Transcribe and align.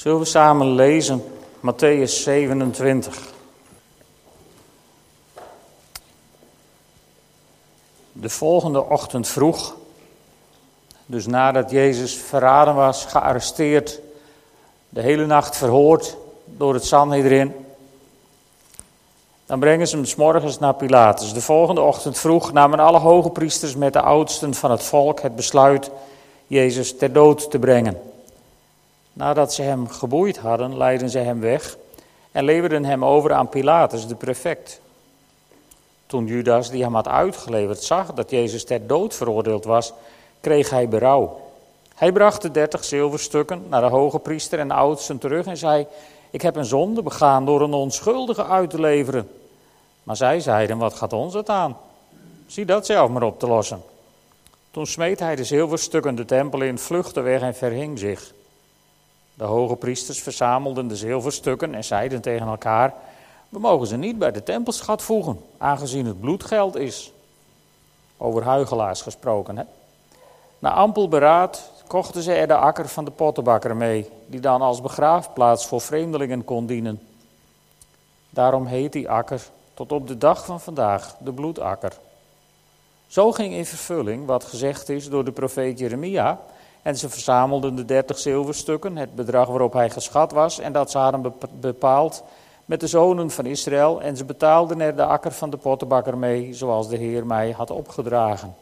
Zullen 0.00 0.18
we 0.18 0.24
samen 0.24 0.74
lezen 0.74 1.24
Matthäus 1.60 2.22
27? 2.22 3.18
De 8.12 8.28
volgende 8.28 8.84
ochtend 8.84 9.28
vroeg, 9.28 9.76
dus 11.06 11.26
nadat 11.26 11.70
Jezus 11.70 12.14
verraden 12.14 12.74
was, 12.74 13.04
gearresteerd, 13.04 14.00
de 14.88 15.00
hele 15.00 15.26
nacht 15.26 15.56
verhoord 15.56 16.16
door 16.44 16.74
het 16.74 16.84
Sanhedrin, 16.84 17.54
dan 19.46 19.60
brengen 19.60 19.88
ze 19.88 19.96
hem 19.96 20.04
s 20.04 20.14
morgens 20.14 20.58
naar 20.58 20.74
Pilatus. 20.74 21.32
De 21.32 21.40
volgende 21.40 21.80
ochtend 21.80 22.18
vroeg 22.18 22.52
namen 22.52 22.78
alle 22.78 22.98
hoge 22.98 23.30
priesters 23.30 23.76
met 23.76 23.92
de 23.92 24.00
oudsten 24.00 24.54
van 24.54 24.70
het 24.70 24.82
volk 24.82 25.20
het 25.20 25.36
besluit 25.36 25.90
Jezus 26.46 26.96
ter 26.96 27.12
dood 27.12 27.50
te 27.50 27.58
brengen. 27.58 28.09
Nadat 29.12 29.54
ze 29.54 29.62
hem 29.62 29.88
geboeid 29.88 30.38
hadden, 30.38 30.76
leidden 30.76 31.10
ze 31.10 31.18
hem 31.18 31.40
weg 31.40 31.76
en 32.32 32.44
leverden 32.44 32.84
hem 32.84 33.04
over 33.04 33.32
aan 33.32 33.48
Pilatus, 33.48 34.06
de 34.06 34.14
prefect. 34.14 34.80
Toen 36.06 36.26
Judas, 36.26 36.70
die 36.70 36.82
hem 36.82 36.94
had 36.94 37.08
uitgeleverd, 37.08 37.82
zag 37.82 38.12
dat 38.12 38.30
Jezus 38.30 38.64
ter 38.64 38.86
dood 38.86 39.14
veroordeeld 39.14 39.64
was, 39.64 39.92
kreeg 40.40 40.70
hij 40.70 40.88
berouw. 40.88 41.40
Hij 41.94 42.12
bracht 42.12 42.42
de 42.42 42.50
dertig 42.50 42.84
zilverstukken 42.84 43.62
naar 43.68 43.80
de 43.80 43.86
hoge 43.86 44.18
priester 44.18 44.58
en 44.58 44.68
de 44.68 44.74
oudsten 44.74 45.18
terug 45.18 45.46
en 45.46 45.56
zei: 45.56 45.86
Ik 46.30 46.42
heb 46.42 46.56
een 46.56 46.64
zonde 46.64 47.02
begaan 47.02 47.44
door 47.44 47.60
een 47.60 47.72
onschuldige 47.72 48.44
uit 48.44 48.70
te 48.70 48.80
leveren. 48.80 49.30
Maar 50.02 50.16
zij 50.16 50.40
zeiden: 50.40 50.78
Wat 50.78 50.94
gaat 50.94 51.12
ons 51.12 51.34
het 51.34 51.48
aan? 51.48 51.76
Zie 52.46 52.64
dat 52.64 52.86
zelf 52.86 53.10
maar 53.10 53.22
op 53.22 53.38
te 53.38 53.46
lossen. 53.46 53.82
Toen 54.70 54.86
smeet 54.86 55.18
hij 55.18 55.36
de 55.36 55.44
zilverstukken 55.44 56.14
de 56.14 56.24
tempel 56.24 56.62
in, 56.62 56.78
vluchtte 56.78 57.20
weg 57.20 57.40
en 57.40 57.54
verhing 57.54 57.98
zich. 57.98 58.32
De 59.40 59.46
hoge 59.46 59.76
priesters 59.76 60.22
verzamelden 60.22 60.88
de 60.88 60.96
zilverstukken 60.96 61.74
en 61.74 61.84
zeiden 61.84 62.20
tegen 62.20 62.46
elkaar: 62.46 62.94
We 63.48 63.58
mogen 63.58 63.86
ze 63.86 63.96
niet 63.96 64.18
bij 64.18 64.32
de 64.32 64.42
tempelschat 64.42 65.02
voegen, 65.02 65.40
aangezien 65.58 66.06
het 66.06 66.20
bloedgeld 66.20 66.76
is. 66.76 67.12
Over 68.16 68.42
huigelaars 68.42 69.02
gesproken, 69.02 69.58
hè? 69.58 69.64
Na 70.58 70.72
ampel 70.72 71.08
beraad 71.08 71.70
kochten 71.86 72.22
ze 72.22 72.32
er 72.32 72.46
de 72.46 72.56
akker 72.56 72.88
van 72.88 73.04
de 73.04 73.10
pottenbakker 73.10 73.76
mee, 73.76 74.08
die 74.26 74.40
dan 74.40 74.62
als 74.62 74.80
begraafplaats 74.80 75.66
voor 75.66 75.80
vreemdelingen 75.80 76.44
kon 76.44 76.66
dienen. 76.66 77.00
Daarom 78.30 78.66
heet 78.66 78.92
die 78.92 79.10
akker 79.10 79.42
tot 79.74 79.92
op 79.92 80.08
de 80.08 80.18
dag 80.18 80.44
van 80.44 80.60
vandaag 80.60 81.16
de 81.18 81.32
bloedakker. 81.32 81.92
Zo 83.06 83.32
ging 83.32 83.54
in 83.54 83.66
vervulling 83.66 84.26
wat 84.26 84.44
gezegd 84.44 84.88
is 84.88 85.08
door 85.08 85.24
de 85.24 85.32
profeet 85.32 85.78
Jeremia 85.78 86.40
en 86.82 86.98
ze 86.98 87.08
verzamelden 87.08 87.74
de 87.74 87.84
dertig 87.84 88.18
zilverstukken, 88.18 88.96
het 88.96 89.14
bedrag 89.14 89.48
waarop 89.48 89.72
hij 89.72 89.90
geschat 89.90 90.32
was, 90.32 90.58
en 90.58 90.72
dat 90.72 90.90
ze 90.90 90.98
hadden 90.98 91.34
bepaald 91.60 92.22
met 92.64 92.80
de 92.80 92.86
zonen 92.86 93.30
van 93.30 93.46
Israël. 93.46 94.02
En 94.02 94.16
ze 94.16 94.24
betaalden 94.24 94.80
er 94.80 94.96
de 94.96 95.04
akker 95.04 95.32
van 95.32 95.50
de 95.50 95.56
pottenbakker 95.56 96.18
mee, 96.18 96.54
zoals 96.54 96.88
de 96.88 96.96
Heer 96.96 97.26
mij 97.26 97.50
had 97.50 97.70
opgedragen. 97.70 98.54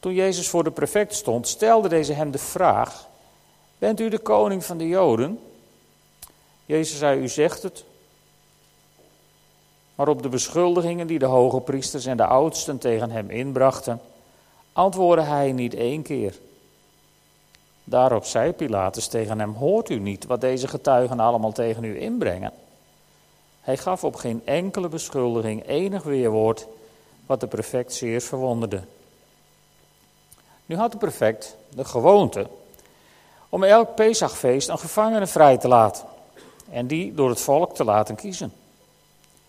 Toen 0.00 0.14
Jezus 0.14 0.48
voor 0.48 0.64
de 0.64 0.70
prefect 0.70 1.14
stond, 1.14 1.48
stelde 1.48 1.88
deze 1.88 2.12
hem 2.12 2.30
de 2.30 2.38
vraag: 2.38 3.06
Bent 3.78 4.00
u 4.00 4.08
de 4.08 4.18
koning 4.18 4.64
van 4.64 4.78
de 4.78 4.88
Joden? 4.88 5.40
Jezus 6.66 6.98
zei: 6.98 7.20
U 7.20 7.28
zegt 7.28 7.62
het. 7.62 7.84
Maar 9.94 10.08
op 10.08 10.22
de 10.22 10.28
beschuldigingen 10.28 11.06
die 11.06 11.18
de 11.18 11.26
hoge 11.26 11.60
priesters 11.60 12.06
en 12.06 12.16
de 12.16 12.26
oudsten 12.26 12.78
tegen 12.78 13.10
hem 13.10 13.30
inbrachten, 13.30 14.00
antwoordde 14.78 15.24
hij 15.24 15.52
niet 15.52 15.74
één 15.74 16.02
keer. 16.02 16.38
Daarop 17.84 18.24
zei 18.24 18.52
Pilatus 18.52 19.06
tegen 19.06 19.38
hem: 19.38 19.52
Hoort 19.52 19.90
u 19.90 19.98
niet 19.98 20.26
wat 20.26 20.40
deze 20.40 20.68
getuigen 20.68 21.20
allemaal 21.20 21.52
tegen 21.52 21.84
u 21.84 22.00
inbrengen? 22.00 22.52
Hij 23.60 23.76
gaf 23.76 24.04
op 24.04 24.14
geen 24.14 24.42
enkele 24.44 24.88
beschuldiging 24.88 25.66
enig 25.66 26.02
weerwoord, 26.02 26.66
wat 27.26 27.40
de 27.40 27.46
prefect 27.46 27.92
zeer 27.92 28.20
verwonderde. 28.20 28.82
Nu 30.66 30.76
had 30.76 30.92
de 30.92 30.98
prefect 30.98 31.56
de 31.74 31.84
gewoonte 31.84 32.46
om 33.48 33.64
elk 33.64 33.94
Pesachfeest 33.94 34.68
een 34.68 34.78
gevangene 34.78 35.26
vrij 35.26 35.58
te 35.58 35.68
laten 35.68 36.04
en 36.70 36.86
die 36.86 37.14
door 37.14 37.28
het 37.28 37.40
volk 37.40 37.74
te 37.74 37.84
laten 37.84 38.14
kiezen. 38.14 38.52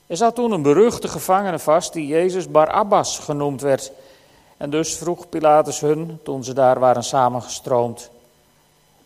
Er 0.07 0.17
zat 0.17 0.35
toen 0.35 0.51
een 0.51 0.61
beruchte 0.61 1.07
gevangene 1.07 1.59
vast 1.59 1.93
die 1.93 2.07
Jezus 2.07 2.51
Barabbas 2.51 3.19
genoemd 3.19 3.61
werd. 3.61 3.91
En 4.59 4.69
dus 4.69 4.95
vroeg 4.95 5.29
Pilatus 5.29 5.79
hun, 5.79 6.19
toen 6.23 6.43
ze 6.43 6.53
daar 6.53 6.79
waren 6.79 7.03
samengestroomd, 7.03 8.09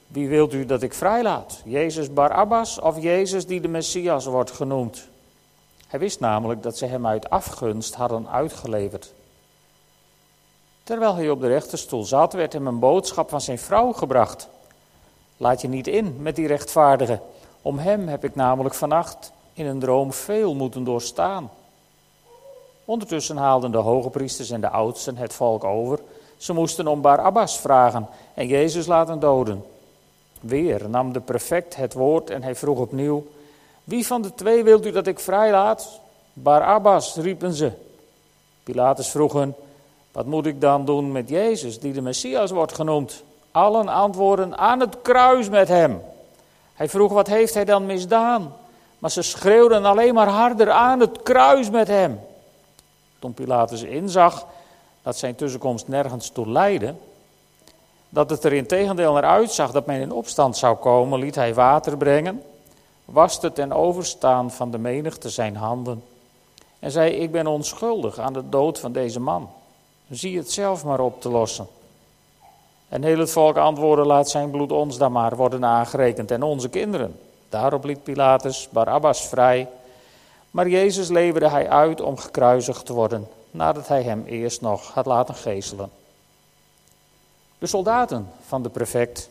wie 0.08 0.28
wilt 0.28 0.54
u 0.54 0.66
dat 0.66 0.82
ik 0.82 0.94
vrijlaat? 0.94 1.62
Jezus 1.66 2.14
Barabbas 2.14 2.80
of 2.80 3.02
Jezus 3.02 3.46
die 3.46 3.62
de 3.62 3.68
Messias 3.68 4.26
wordt 4.26 4.52
genoemd? 4.52 5.08
Hij 5.88 6.00
wist 6.00 6.20
namelijk 6.20 6.64
dat 6.64 6.78
ze 6.78 6.86
hem 6.86 7.08
uit 7.08 7.30
afgunst 7.30 7.96
hadden 7.96 8.30
uitgeleverd. 8.30 9.14
Terwijl 10.84 11.16
hij 11.16 11.30
op 11.30 11.42
de 11.42 11.48
rechterstoel 11.48 12.04
zat, 12.04 12.34
werd 12.34 12.54
hem 12.54 12.68
een 12.68 12.80
boodschap 12.80 13.30
van 13.30 13.42
zijn 13.42 13.60
vrouw 13.60 13.92
gebracht. 13.92 14.50
Laat 15.38 15.62
je 15.62 15.68
niet 15.68 15.88
in 15.88 16.16
met 16.22 16.36
die 16.36 16.48
rechtvaardige. 16.48 17.20
Om 17.62 17.78
hem 17.78 18.08
heb 18.08 18.24
ik 18.24 18.36
namelijk 18.36 18.76
vannacht 18.76 19.32
in 19.54 19.66
een 19.66 19.80
droom 19.80 20.14
veel 20.14 20.56
moeten 20.56 20.84
doorstaan. 20.84 21.50
Ondertussen 22.86 23.38
haalden 23.38 23.72
de 23.72 23.78
hoge 23.78 24.10
priesters 24.10 24.50
en 24.50 24.62
de 24.62 24.70
oudsten 24.70 25.18
het 25.18 25.34
volk 25.34 25.64
over. 25.64 26.00
Ze 26.38 26.54
moesten 26.54 26.88
om 26.88 27.02
Barabbas 27.02 27.60
vragen 27.60 28.08
en 28.34 28.48
Jezus 28.48 28.86
laten 28.86 29.20
doden. 29.20 29.66
Weer 30.40 30.90
nam 30.90 31.14
de 31.14 31.20
prefect 31.20 31.76
het 31.76 31.94
woord 31.94 32.30
en 32.30 32.44
hij 32.44 32.56
vroeg 32.56 32.80
opnieuw: 32.80 33.26
Wie 33.84 34.08
van 34.08 34.22
de 34.22 34.34
twee 34.34 34.64
wilt 34.64 34.86
u 34.86 34.92
dat 34.92 35.08
ik 35.08 35.20
vrijlaat? 35.20 36.00
Barabbas, 36.34 37.16
riepen 37.16 37.54
ze. 37.54 37.72
Pilatus 38.64 39.10
vroeg 39.10 39.34
hen: 39.34 39.56
Wat 40.12 40.26
moet 40.26 40.46
ik 40.46 40.62
dan 40.62 40.86
doen 40.86 41.12
met 41.12 41.30
Jezus, 41.30 41.80
die 41.80 41.94
de 41.94 42.02
Messias 42.02 42.52
wordt 42.52 42.76
genoemd? 42.76 43.24
Allen 43.52 43.88
antwoorden: 43.88 44.58
Aan 44.58 44.80
het 44.80 45.02
kruis 45.02 45.50
met 45.50 45.68
hem. 45.68 46.02
Hij 46.74 46.90
vroeg: 46.90 47.12
Wat 47.12 47.28
heeft 47.28 47.54
hij 47.54 47.66
dan 47.66 47.86
misdaan? 47.86 48.54
Maar 49.00 49.12
ze 49.12 49.22
schreeuwden 49.22 49.86
alleen 49.86 50.14
maar 50.14 50.28
harder 50.28 50.72
aan 50.72 51.00
het 51.00 51.24
kruis 51.24 51.70
met 51.70 51.88
hem. 51.88 52.20
Toen 53.24 53.34
Pilatus 53.34 53.82
inzag 53.82 54.46
dat 55.02 55.18
zijn 55.18 55.36
tussenkomst 55.36 55.88
nergens 55.88 56.30
toe 56.30 56.48
leidde, 56.48 56.96
dat 58.10 58.30
het 58.30 58.44
er 58.44 58.54
in 58.54 58.68
tegendeel 58.68 59.14
naar 59.14 59.24
uitzag 59.24 59.72
dat 59.72 59.86
men 59.86 60.02
in 60.02 60.12
opstand 60.12 60.58
zou 60.58 60.76
komen, 60.76 61.20
liet 61.20 61.36
hij 61.36 61.54
water 61.54 61.98
brengen, 61.98 62.42
waste 63.06 63.54
ten 63.54 63.72
overstaan 63.72 64.52
van 64.52 64.72
de 64.72 64.78
menigte 64.78 65.30
zijn 65.30 65.56
handen 65.56 66.04
en 66.80 66.92
zei: 66.92 67.12
Ik 67.12 67.32
ben 67.32 67.48
onschuldig 67.48 68.20
aan 68.20 68.34
de 68.34 68.50
dood 68.50 68.80
van 68.80 68.92
deze 68.92 69.20
man. 69.20 69.50
Zie 70.10 70.38
het 70.38 70.52
zelf 70.52 70.84
maar 70.84 71.00
op 71.00 71.22
te 71.22 71.30
lossen. 71.30 71.68
En 72.90 73.04
heel 73.04 73.20
het 73.20 73.32
volk 73.32 73.58
antwoordde: 73.58 74.06
Laat 74.06 74.30
zijn 74.30 74.50
bloed 74.50 74.72
ons 74.72 74.98
dan 74.98 75.12
maar 75.12 75.36
worden 75.36 75.66
aangerekend 75.66 76.32
en 76.32 76.44
onze 76.44 76.70
kinderen. 76.70 77.20
Daarop 77.50 77.84
liet 77.84 78.04
Pilatus 78.04 78.68
Barabbas 78.72 79.28
vrij, 79.28 79.68
maar 80.54 80.68
Jezus 80.68 81.10
leverde 81.10 81.50
hij 81.50 81.70
uit 81.70 82.02
om 82.02 82.18
gekruisigd 82.18 82.86
te 82.86 82.94
worden, 82.94 83.28
nadat 83.52 83.88
hij 83.88 84.04
hem 84.04 84.24
eerst 84.26 84.62
nog 84.62 84.92
had 84.94 85.06
laten 85.06 85.36
geeselen. 85.36 85.90
De 87.58 87.68
soldaten 87.68 88.28
van 88.48 88.64
de 88.64 88.70
prefect 88.70 89.30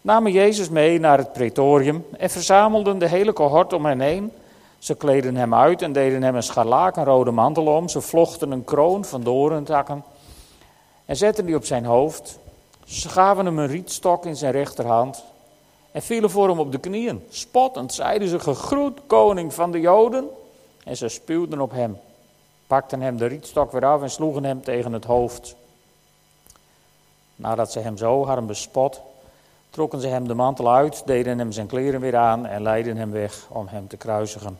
namen 0.00 0.32
Jezus 0.32 0.68
mee 0.68 0.98
naar 0.98 1.18
het 1.18 1.32
pretorium 1.32 2.06
en 2.18 2.30
verzamelden 2.30 2.98
de 2.98 3.08
hele 3.08 3.32
cohort 3.32 3.72
om 3.72 3.84
hen 3.84 4.00
heen. 4.00 4.32
Ze 4.78 4.94
kleden 4.94 5.36
hem 5.36 5.54
uit 5.54 5.82
en 5.82 5.92
deden 5.92 6.22
hem 6.22 6.34
een 6.34 6.42
scharlakenrode 6.42 7.30
mantel 7.30 7.66
om. 7.66 7.88
Ze 7.88 8.00
vlochten 8.00 8.50
een 8.50 8.64
kroon 8.64 9.04
van 9.04 9.22
dorentakken 9.22 10.04
en 11.04 11.16
zetten 11.16 11.46
die 11.46 11.56
op 11.56 11.64
zijn 11.64 11.84
hoofd. 11.84 12.38
Ze 12.84 13.08
gaven 13.08 13.44
hem 13.44 13.58
een 13.58 13.66
rietstok 13.66 14.26
in 14.26 14.36
zijn 14.36 14.52
rechterhand 14.52 15.24
en 15.92 16.02
vielen 16.02 16.30
voor 16.30 16.48
hem 16.48 16.58
op 16.58 16.72
de 16.72 16.78
knieën. 16.78 17.24
Spottend 17.28 17.92
zeiden 17.92 18.28
ze: 18.28 18.38
Gegroet, 18.38 19.00
koning 19.06 19.54
van 19.54 19.70
de 19.70 19.80
Joden. 19.80 20.28
En 20.84 20.96
ze 20.96 21.08
spuwden 21.08 21.60
op 21.60 21.70
hem, 21.70 21.98
pakten 22.66 23.00
hem 23.00 23.16
de 23.16 23.26
rietstok 23.26 23.72
weer 23.72 23.84
af 23.84 24.02
en 24.02 24.10
sloegen 24.10 24.44
hem 24.44 24.62
tegen 24.62 24.92
het 24.92 25.04
hoofd. 25.04 25.56
Nadat 27.36 27.72
ze 27.72 27.78
hem 27.78 27.96
zo 27.96 28.26
hadden 28.26 28.46
bespot, 28.46 29.00
trokken 29.70 30.00
ze 30.00 30.06
hem 30.06 30.28
de 30.28 30.34
mantel 30.34 30.74
uit, 30.74 31.02
deden 31.06 31.38
hem 31.38 31.52
zijn 31.52 31.66
kleren 31.66 32.00
weer 32.00 32.16
aan 32.16 32.46
en 32.46 32.62
leidden 32.62 32.96
hem 32.96 33.10
weg 33.10 33.46
om 33.48 33.66
hem 33.68 33.88
te 33.88 33.96
kruisigen. 33.96 34.58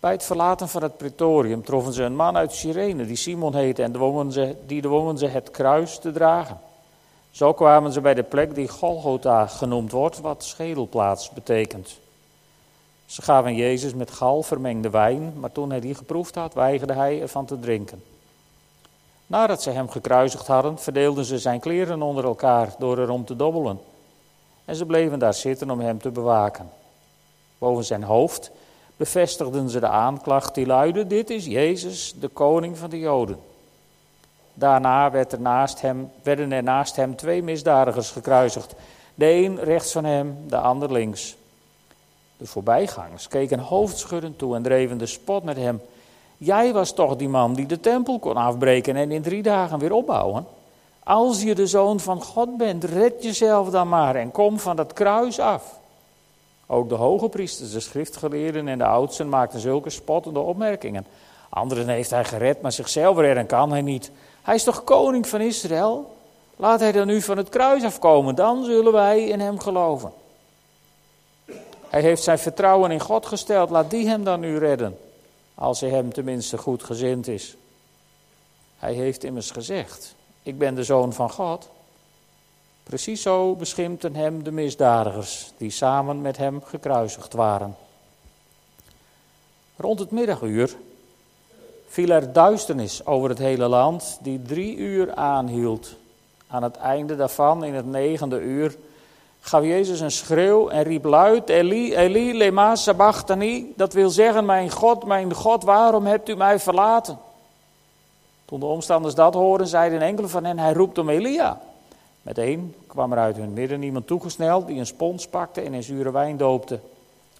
Bij 0.00 0.12
het 0.12 0.22
verlaten 0.22 0.68
van 0.68 0.82
het 0.82 0.96
pretorium 0.96 1.64
troffen 1.64 1.92
ze 1.92 2.02
een 2.02 2.16
man 2.16 2.36
uit 2.36 2.52
Cyrene, 2.52 3.06
die 3.06 3.16
Simon 3.16 3.54
heette, 3.54 3.82
en 3.82 3.92
dwongen 3.92 4.32
ze, 4.32 4.56
die 4.66 4.82
dwongen 4.82 5.18
ze 5.18 5.26
het 5.26 5.50
kruis 5.50 5.98
te 5.98 6.12
dragen. 6.12 6.60
Zo 7.30 7.52
kwamen 7.52 7.92
ze 7.92 8.00
bij 8.00 8.14
de 8.14 8.22
plek 8.22 8.54
die 8.54 8.68
Golgotha 8.68 9.46
genoemd 9.46 9.92
wordt, 9.92 10.20
wat 10.20 10.44
schedelplaats 10.44 11.30
betekent. 11.30 11.98
Ze 13.06 13.22
gaven 13.22 13.54
Jezus 13.54 13.94
met 13.94 14.10
gal 14.10 14.42
vermengde 14.42 14.90
wijn, 14.90 15.32
maar 15.36 15.52
toen 15.52 15.70
hij 15.70 15.80
die 15.80 15.94
geproefd 15.94 16.34
had, 16.34 16.54
weigerde 16.54 16.92
hij 16.92 17.20
ervan 17.20 17.46
te 17.46 17.58
drinken. 17.58 18.02
Nadat 19.26 19.62
ze 19.62 19.70
hem 19.70 19.88
gekruisigd 19.88 20.46
hadden, 20.46 20.78
verdeelden 20.78 21.24
ze 21.24 21.38
zijn 21.38 21.60
kleren 21.60 22.02
onder 22.02 22.24
elkaar 22.24 22.74
door 22.78 22.98
erom 22.98 23.24
te 23.24 23.36
dobbelen. 23.36 23.80
En 24.64 24.76
ze 24.76 24.86
bleven 24.86 25.18
daar 25.18 25.34
zitten 25.34 25.70
om 25.70 25.80
hem 25.80 25.98
te 26.00 26.10
bewaken. 26.10 26.70
Boven 27.58 27.84
zijn 27.84 28.02
hoofd 28.02 28.50
bevestigden 28.96 29.70
ze 29.70 29.80
de 29.80 29.88
aanklacht 29.88 30.54
die 30.54 30.66
luidde: 30.66 31.06
Dit 31.06 31.30
is 31.30 31.44
Jezus, 31.44 32.14
de 32.20 32.28
koning 32.28 32.78
van 32.78 32.90
de 32.90 32.98
Joden. 32.98 33.38
Daarna 34.54 35.10
werd 35.10 35.32
er 35.32 35.68
hem, 35.80 36.10
werden 36.22 36.52
er 36.52 36.62
naast 36.62 36.96
hem 36.96 37.16
twee 37.16 37.42
misdadigers 37.42 38.10
gekruisigd. 38.10 38.74
De 39.14 39.30
een 39.30 39.60
rechts 39.60 39.92
van 39.92 40.04
hem, 40.04 40.36
de 40.48 40.56
ander 40.56 40.92
links. 40.92 41.36
De 42.42 42.48
voorbijgangers 42.48 43.28
keken 43.28 43.58
hoofdschuddend 43.58 44.38
toe 44.38 44.54
en 44.54 44.62
dreven 44.62 44.98
de 44.98 45.06
spot 45.06 45.44
met 45.44 45.56
hem. 45.56 45.80
Jij 46.36 46.72
was 46.72 46.92
toch 46.94 47.16
die 47.16 47.28
man 47.28 47.54
die 47.54 47.66
de 47.66 47.80
tempel 47.80 48.18
kon 48.18 48.36
afbreken 48.36 48.96
en 48.96 49.10
in 49.10 49.22
drie 49.22 49.42
dagen 49.42 49.78
weer 49.78 49.92
opbouwen? 49.92 50.46
Als 51.04 51.42
je 51.42 51.54
de 51.54 51.66
zoon 51.66 52.00
van 52.00 52.22
God 52.22 52.56
bent, 52.56 52.84
red 52.84 53.22
jezelf 53.22 53.70
dan 53.70 53.88
maar 53.88 54.14
en 54.14 54.30
kom 54.30 54.58
van 54.58 54.76
dat 54.76 54.92
kruis 54.92 55.38
af. 55.38 55.78
Ook 56.66 56.88
de 56.88 56.94
hoge 56.94 57.28
priesters, 57.28 57.72
de 57.72 57.80
schriftgeleerden 57.80 58.68
en 58.68 58.78
de 58.78 58.84
oudsten 58.84 59.28
maakten 59.28 59.60
zulke 59.60 59.90
spottende 59.90 60.40
opmerkingen. 60.40 61.06
Anderen 61.48 61.88
heeft 61.88 62.10
hij 62.10 62.24
gered, 62.24 62.62
maar 62.62 62.72
zichzelf 62.72 63.18
redden 63.18 63.46
kan 63.46 63.70
hij 63.70 63.82
niet. 63.82 64.10
Hij 64.42 64.54
is 64.54 64.64
toch 64.64 64.84
koning 64.84 65.28
van 65.28 65.40
Israël? 65.40 66.16
Laat 66.56 66.80
hij 66.80 66.92
dan 66.92 67.06
nu 67.06 67.20
van 67.20 67.36
het 67.36 67.48
kruis 67.48 67.84
afkomen, 67.84 68.34
dan 68.34 68.64
zullen 68.64 68.92
wij 68.92 69.24
in 69.24 69.40
hem 69.40 69.58
geloven. 69.58 70.12
Hij 71.92 72.00
heeft 72.00 72.22
zijn 72.22 72.38
vertrouwen 72.38 72.90
in 72.90 73.00
God 73.00 73.26
gesteld, 73.26 73.70
laat 73.70 73.90
die 73.90 74.08
hem 74.08 74.24
dan 74.24 74.40
nu 74.40 74.58
redden, 74.58 74.98
als 75.54 75.80
hij 75.80 75.90
hem 75.90 76.12
tenminste 76.12 76.58
goed 76.58 76.82
gezind 76.82 77.28
is. 77.28 77.56
Hij 78.78 78.92
heeft 78.92 79.24
immers 79.24 79.50
gezegd, 79.50 80.14
ik 80.42 80.58
ben 80.58 80.74
de 80.74 80.84
zoon 80.84 81.12
van 81.12 81.30
God. 81.30 81.68
Precies 82.82 83.22
zo 83.22 83.54
beschimpten 83.54 84.14
hem 84.14 84.42
de 84.42 84.50
misdadigers 84.50 85.52
die 85.56 85.70
samen 85.70 86.20
met 86.20 86.36
hem 86.36 86.62
gekruisigd 86.64 87.32
waren. 87.32 87.76
Rond 89.76 89.98
het 89.98 90.10
middaguur 90.10 90.76
viel 91.88 92.10
er 92.10 92.32
duisternis 92.32 93.06
over 93.06 93.28
het 93.28 93.38
hele 93.38 93.68
land, 93.68 94.18
die 94.22 94.42
drie 94.42 94.76
uur 94.76 95.14
aanhield. 95.14 95.94
Aan 96.46 96.62
het 96.62 96.76
einde 96.76 97.16
daarvan, 97.16 97.64
in 97.64 97.74
het 97.74 97.86
negende 97.86 98.40
uur, 98.40 98.76
gaf 99.44 99.62
Jezus 99.62 100.00
een 100.00 100.10
schreeuw 100.10 100.68
en 100.68 100.82
riep 100.82 101.04
luid: 101.04 101.48
Eli, 101.48 101.94
Eli, 101.94 102.36
lema 102.36 102.76
sabachthani. 102.76 103.72
Dat 103.76 103.92
wil 103.92 104.10
zeggen: 104.10 104.44
Mijn 104.44 104.70
God, 104.70 105.04
mijn 105.04 105.34
God, 105.34 105.64
waarom 105.64 106.06
hebt 106.06 106.28
u 106.28 106.36
mij 106.36 106.58
verlaten? 106.58 107.18
Toen 108.44 108.60
de 108.60 108.66
omstanders 108.66 109.14
dat 109.14 109.34
hoorden, 109.34 109.66
zeiden 109.66 110.00
enkele 110.00 110.28
van 110.28 110.44
hen: 110.44 110.58
Hij 110.58 110.72
roept 110.72 110.98
om 110.98 111.08
Elia. 111.08 111.60
Meteen 112.22 112.74
kwam 112.86 113.12
er 113.12 113.18
uit 113.18 113.36
hun 113.36 113.52
midden 113.52 113.82
iemand 113.82 114.06
toegesneld 114.06 114.66
die 114.66 114.78
een 114.78 114.86
spons 114.86 115.28
pakte 115.28 115.60
en 115.60 115.74
in 115.74 115.82
zure 115.82 116.10
wijn 116.10 116.36
doopte. 116.36 116.80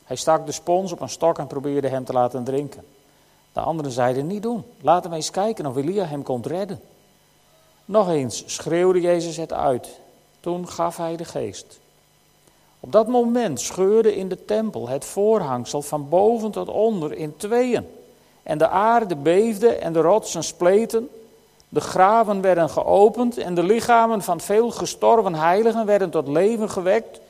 Hij 0.05 0.17
stak 0.17 0.47
de 0.47 0.53
spons 0.53 0.93
op 0.93 1.01
een 1.01 1.09
stok 1.09 1.39
en 1.39 1.47
probeerde 1.47 1.89
hem 1.89 2.05
te 2.05 2.13
laten 2.13 2.45
drinken. 2.45 2.85
De 3.53 3.61
anderen 3.61 3.93
zeiden: 3.93 4.27
Niet 4.27 4.43
doen, 4.43 4.65
laten 4.81 5.11
we 5.11 5.17
eens 5.17 5.31
kijken 5.31 5.67
of 5.67 5.77
Elia 5.77 6.05
hem 6.05 6.23
kon 6.23 6.43
redden. 6.43 6.81
Nog 7.85 8.09
eens 8.09 8.43
schreeuwde 8.47 9.01
Jezus 9.01 9.37
het 9.37 9.53
uit. 9.53 10.01
Toen 10.41 10.69
gaf 10.69 10.97
hij 10.97 11.17
de 11.17 11.25
geest. 11.25 11.81
Op 12.85 12.93
dat 12.93 13.09
moment 13.09 13.61
scheurde 13.61 14.17
in 14.17 14.29
de 14.29 14.45
tempel 14.45 14.89
het 14.89 15.05
voorhangsel 15.05 15.83
van 15.83 16.09
boven 16.09 16.51
tot 16.51 16.69
onder 16.69 17.13
in 17.13 17.37
tweeën. 17.37 17.87
En 18.43 18.59
de 18.59 18.69
aarde 18.69 19.17
beefde 19.17 19.69
en 19.69 19.93
de 19.93 20.01
rotsen 20.01 20.45
spleten. 20.45 21.09
De 21.69 21.81
graven 21.81 22.41
werden 22.41 22.71
geopend 22.71 23.39
en 23.39 23.55
de 23.55 23.63
lichamen 23.63 24.23
van 24.23 24.41
veel 24.41 24.71
gestorven 24.71 25.35
heiligen 25.35 25.87
werden 25.87 26.11
tot 26.11 26.29
leven 26.29 26.71
gewekt. 26.71 27.21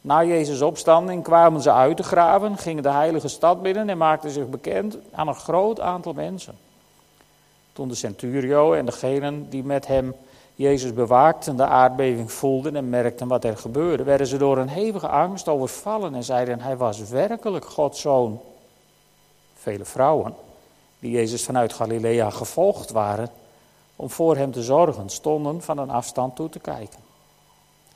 Na 0.00 0.24
Jezus' 0.24 0.62
opstanding 0.62 1.22
kwamen 1.22 1.60
ze 1.60 1.72
uit 1.72 1.96
de 1.96 2.02
graven, 2.02 2.58
gingen 2.58 2.82
de 2.82 2.90
heilige 2.90 3.28
stad 3.28 3.62
binnen 3.62 3.88
en 3.88 3.98
maakten 3.98 4.30
zich 4.30 4.48
bekend 4.48 4.96
aan 5.12 5.28
een 5.28 5.34
groot 5.34 5.80
aantal 5.80 6.12
mensen. 6.12 6.58
Toen 7.72 7.88
de 7.88 7.94
centurio 7.94 8.72
en 8.72 8.86
degenen 8.86 9.46
die 9.50 9.64
met 9.64 9.86
hem 9.86 10.14
Jezus 10.54 10.94
bewaakten 10.94 11.56
de 11.56 11.66
aardbeving 11.66 12.32
voelden 12.32 12.76
en 12.76 12.88
merkten 12.88 13.28
wat 13.28 13.44
er 13.44 13.56
gebeurde, 13.56 14.02
werden 14.02 14.26
ze 14.26 14.36
door 14.36 14.58
een 14.58 14.68
hevige 14.68 15.08
angst 15.08 15.48
overvallen 15.48 16.14
en 16.14 16.24
zeiden: 16.24 16.60
Hij 16.60 16.76
was 16.76 17.08
werkelijk 17.08 17.64
Gods 17.64 18.00
zoon. 18.00 18.40
Vele 19.54 19.84
vrouwen, 19.84 20.34
die 20.98 21.10
Jezus 21.10 21.44
vanuit 21.44 21.72
Galilea 21.72 22.30
gevolgd 22.30 22.90
waren 22.90 23.28
om 23.96 24.10
voor 24.10 24.36
hem 24.36 24.52
te 24.52 24.62
zorgen, 24.62 25.10
stonden 25.10 25.62
van 25.62 25.78
een 25.78 25.90
afstand 25.90 26.36
toe 26.36 26.48
te 26.48 26.58
kijken. 26.58 26.98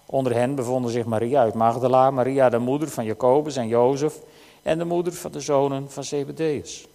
Onder 0.07 0.35
hen 0.35 0.55
bevonden 0.55 0.91
zich 0.91 1.05
Maria 1.05 1.41
uit 1.41 1.55
Magdala, 1.55 2.11
Maria 2.11 2.49
de 2.49 2.59
moeder 2.59 2.89
van 2.89 3.05
Jacobus 3.05 3.57
en 3.57 3.69
Jozef 3.69 4.15
en 4.63 4.79
de 4.79 4.85
moeder 4.85 5.13
van 5.13 5.33
de 5.33 5.41
zonen 5.41 5.91
van 5.91 6.05
Zebedeus. 6.05 6.87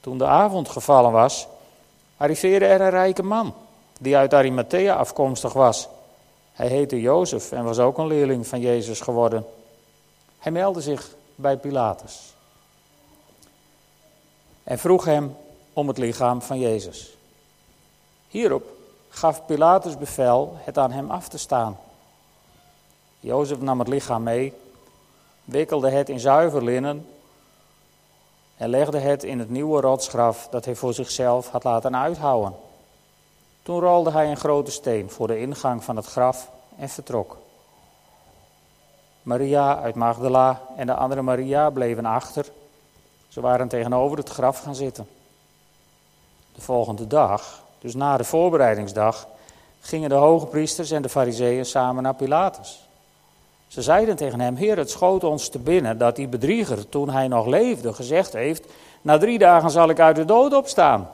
Toen 0.00 0.18
de 0.18 0.26
avond 0.26 0.68
gevallen 0.68 1.12
was, 1.12 1.46
arriveerde 2.16 2.66
er 2.66 2.80
een 2.80 2.90
rijke 2.90 3.22
man, 3.22 3.54
die 4.00 4.16
uit 4.16 4.34
Arimathea 4.34 4.94
afkomstig 4.94 5.52
was. 5.52 5.88
Hij 6.52 6.68
heette 6.68 7.00
Jozef 7.00 7.52
en 7.52 7.64
was 7.64 7.78
ook 7.78 7.98
een 7.98 8.06
leerling 8.06 8.46
van 8.46 8.60
Jezus 8.60 9.00
geworden. 9.00 9.46
Hij 10.38 10.52
meldde 10.52 10.80
zich 10.80 11.14
bij 11.34 11.56
Pilatus 11.56 12.34
en 14.64 14.78
vroeg 14.78 15.04
hem 15.04 15.36
om 15.72 15.88
het 15.88 15.98
lichaam 15.98 16.42
van 16.42 16.58
Jezus. 16.58 17.16
Hierop 18.28 18.66
gaf 19.08 19.46
Pilatus 19.46 19.98
bevel 19.98 20.56
het 20.58 20.78
aan 20.78 20.92
hem 20.92 21.10
af 21.10 21.28
te 21.28 21.38
staan. 21.38 21.78
Jozef 23.20 23.60
nam 23.60 23.78
het 23.78 23.88
lichaam 23.88 24.22
mee, 24.22 24.52
wikkelde 25.44 25.90
het 25.90 26.08
in 26.08 26.20
zuiver 26.20 26.64
linnen 26.64 27.06
en 28.56 28.68
legde 28.68 28.98
het 28.98 29.24
in 29.24 29.38
het 29.38 29.50
nieuwe 29.50 29.80
rotsgraf 29.80 30.48
dat 30.50 30.64
hij 30.64 30.74
voor 30.74 30.94
zichzelf 30.94 31.48
had 31.48 31.64
laten 31.64 31.96
uithouwen. 31.96 32.54
Toen 33.62 33.80
rolde 33.80 34.10
hij 34.10 34.30
een 34.30 34.36
grote 34.36 34.70
steen 34.70 35.10
voor 35.10 35.26
de 35.26 35.40
ingang 35.40 35.84
van 35.84 35.96
het 35.96 36.06
graf 36.06 36.50
en 36.78 36.88
vertrok. 36.88 37.36
Maria 39.22 39.80
uit 39.80 39.94
Magdala 39.94 40.60
en 40.76 40.86
de 40.86 40.94
andere 40.94 41.22
Maria 41.22 41.70
bleven 41.70 42.04
achter. 42.04 42.46
Ze 43.28 43.40
waren 43.40 43.68
tegenover 43.68 44.18
het 44.18 44.28
graf 44.28 44.58
gaan 44.58 44.74
zitten. 44.74 45.08
De 46.54 46.60
volgende 46.60 47.06
dag, 47.06 47.62
dus 47.78 47.94
na 47.94 48.16
de 48.16 48.24
voorbereidingsdag, 48.24 49.26
gingen 49.80 50.08
de 50.08 50.14
hoge 50.14 50.46
priesters 50.46 50.90
en 50.90 51.02
de 51.02 51.08
fariseeën 51.08 51.64
samen 51.64 52.02
naar 52.02 52.14
Pilatus. 52.14 52.83
Ze 53.74 53.82
zeiden 53.82 54.16
tegen 54.16 54.40
hem, 54.40 54.56
Heer, 54.56 54.76
het 54.76 54.90
schoot 54.90 55.24
ons 55.24 55.48
te 55.48 55.58
binnen 55.58 55.98
dat 55.98 56.16
die 56.16 56.28
bedrieger, 56.28 56.88
toen 56.88 57.10
hij 57.10 57.28
nog 57.28 57.46
leefde, 57.46 57.92
gezegd 57.92 58.32
heeft, 58.32 58.66
na 59.02 59.18
drie 59.18 59.38
dagen 59.38 59.70
zal 59.70 59.88
ik 59.88 60.00
uit 60.00 60.16
de 60.16 60.24
dood 60.24 60.52
opstaan. 60.52 61.10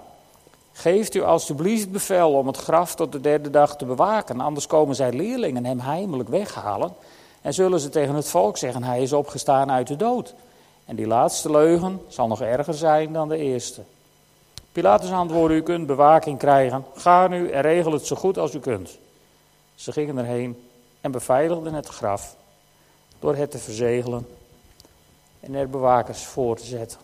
Geeft 0.72 1.14
u 1.14 1.22
alstublieft 1.22 1.90
bevel 1.90 2.32
om 2.32 2.46
het 2.46 2.56
graf 2.56 2.94
tot 2.94 3.12
de 3.12 3.20
derde 3.20 3.50
dag 3.50 3.76
te 3.76 3.84
bewaken, 3.84 4.40
anders 4.40 4.66
komen 4.66 4.94
zijn 4.94 5.16
leerlingen 5.16 5.64
hem 5.64 5.78
heimelijk 5.78 6.28
weghalen 6.28 6.92
en 7.40 7.54
zullen 7.54 7.80
ze 7.80 7.88
tegen 7.88 8.14
het 8.14 8.28
volk 8.28 8.56
zeggen, 8.56 8.82
hij 8.82 9.02
is 9.02 9.12
opgestaan 9.12 9.70
uit 9.70 9.86
de 9.86 9.96
dood. 9.96 10.34
En 10.84 10.96
die 10.96 11.06
laatste 11.06 11.50
leugen 11.50 12.00
zal 12.08 12.26
nog 12.26 12.40
erger 12.40 12.74
zijn 12.74 13.12
dan 13.12 13.28
de 13.28 13.36
eerste. 13.36 13.82
Pilatus 14.72 15.10
antwoordde, 15.10 15.56
u 15.56 15.62
kunt 15.62 15.86
bewaking 15.86 16.38
krijgen, 16.38 16.84
ga 16.94 17.28
nu 17.28 17.50
en 17.50 17.62
regel 17.62 17.92
het 17.92 18.06
zo 18.06 18.16
goed 18.16 18.38
als 18.38 18.54
u 18.54 18.58
kunt. 18.58 18.98
Ze 19.74 19.92
gingen 19.92 20.18
erheen 20.18 20.62
en 21.00 21.10
beveiligden 21.10 21.74
het 21.74 21.88
graf 21.88 22.38
door 23.20 23.34
het 23.34 23.50
te 23.50 23.58
verzegelen 23.58 24.28
en 25.40 25.54
er 25.54 25.70
bewakers 25.70 26.24
voor 26.24 26.56
te 26.56 26.64
zetten. 26.64 26.98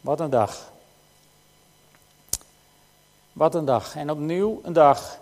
Wat 0.00 0.20
een 0.20 0.30
dag. 0.30 0.72
Wat 3.32 3.54
een 3.54 3.64
dag. 3.64 3.96
En 3.96 4.10
opnieuw 4.10 4.60
een 4.62 4.72
dag 4.72 5.18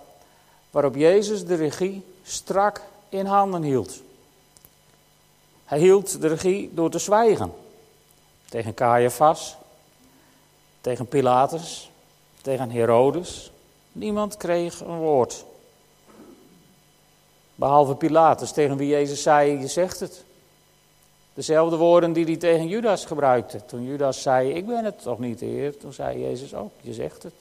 waarop 0.70 0.94
Jezus 0.94 1.44
de 1.44 1.54
regie 1.54 2.04
strak 2.22 2.82
in 3.08 3.26
handen 3.26 3.62
hield. 3.62 4.02
Hij 5.64 5.78
hield 5.78 6.20
de 6.20 6.28
regie 6.28 6.74
door 6.74 6.90
te 6.90 6.98
zwijgen. 6.98 7.52
Tegen 8.48 8.74
Caiaphas, 8.74 9.56
tegen 10.80 11.06
Pilatus, 11.06 11.90
tegen 12.42 12.70
Herodes. 12.70 13.50
Niemand 13.92 14.36
kreeg 14.36 14.80
een 14.80 14.98
woord. 14.98 15.44
Behalve 17.54 17.94
Pilatus, 17.94 18.52
tegen 18.52 18.76
wie 18.76 18.88
Jezus 18.88 19.22
zei, 19.22 19.58
je 19.58 19.66
zegt 19.66 20.00
het. 20.00 20.24
Dezelfde 21.34 21.76
woorden 21.76 22.12
die 22.12 22.24
hij 22.24 22.36
tegen 22.36 22.68
Judas 22.68 23.04
gebruikte. 23.04 23.64
Toen 23.66 23.84
Judas 23.84 24.22
zei, 24.22 24.50
ik 24.50 24.66
ben 24.66 24.84
het 24.84 25.02
toch 25.02 25.18
niet, 25.18 25.40
Heer. 25.40 25.76
Toen 25.76 25.92
zei 25.92 26.20
Jezus 26.20 26.54
ook, 26.54 26.72
je 26.80 26.92
zegt 26.92 27.22
het. 27.22 27.32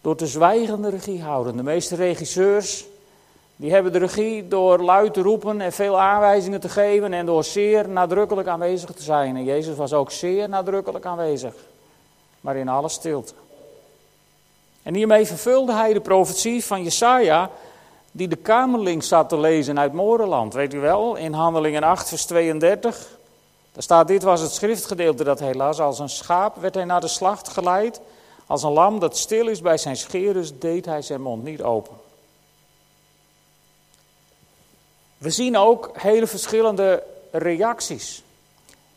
Door 0.00 0.16
te 0.16 0.26
zwijgende 0.26 0.88
regie 0.88 1.22
houden. 1.22 1.56
De 1.56 1.62
meeste 1.62 1.94
regisseurs, 1.94 2.84
die 3.56 3.72
hebben 3.72 3.92
de 3.92 3.98
regie 3.98 4.48
door 4.48 4.78
luid 4.78 5.14
te 5.14 5.22
roepen 5.22 5.60
en 5.60 5.72
veel 5.72 6.00
aanwijzingen 6.00 6.60
te 6.60 6.68
geven 6.68 7.12
en 7.12 7.26
door 7.26 7.44
zeer 7.44 7.88
nadrukkelijk 7.88 8.48
aanwezig 8.48 8.90
te 8.90 9.02
zijn. 9.02 9.36
En 9.36 9.44
Jezus 9.44 9.76
was 9.76 9.92
ook 9.92 10.10
zeer 10.10 10.48
nadrukkelijk 10.48 11.04
aanwezig, 11.04 11.54
maar 12.40 12.56
in 12.56 12.68
alle 12.68 12.88
stilte. 12.88 13.32
En 14.86 14.94
hiermee 14.94 15.26
vervulde 15.26 15.72
hij 15.72 15.92
de 15.92 16.00
profetie 16.00 16.64
van 16.64 16.82
Jesaja, 16.82 17.50
die 18.10 18.28
de 18.28 18.36
kamerling 18.36 19.04
zat 19.04 19.28
te 19.28 19.38
lezen 19.38 19.78
uit 19.78 19.92
Moreland. 19.92 20.54
Weet 20.54 20.74
u 20.74 20.78
wel, 20.78 21.16
in 21.16 21.32
Handelingen 21.32 21.82
8, 21.82 22.08
vers 22.08 22.24
32. 22.24 23.08
Daar 23.72 23.82
staat, 23.82 24.08
dit 24.08 24.22
was 24.22 24.40
het 24.40 24.50
schriftgedeelte 24.50 25.24
dat 25.24 25.38
hij 25.38 25.54
las. 25.54 25.80
Als 25.80 25.98
een 25.98 26.08
schaap 26.08 26.56
werd 26.56 26.74
hij 26.74 26.84
naar 26.84 27.00
de 27.00 27.08
slacht 27.08 27.48
geleid. 27.48 28.00
Als 28.46 28.62
een 28.62 28.72
lam 28.72 28.98
dat 28.98 29.16
stil 29.16 29.48
is 29.48 29.60
bij 29.60 29.78
zijn 29.78 29.96
scheerders, 29.96 30.58
deed 30.58 30.84
hij 30.84 31.02
zijn 31.02 31.20
mond 31.20 31.44
niet 31.44 31.62
open. 31.62 31.94
We 35.18 35.30
zien 35.30 35.56
ook 35.56 35.90
hele 35.92 36.26
verschillende 36.26 37.02
reacties 37.30 38.22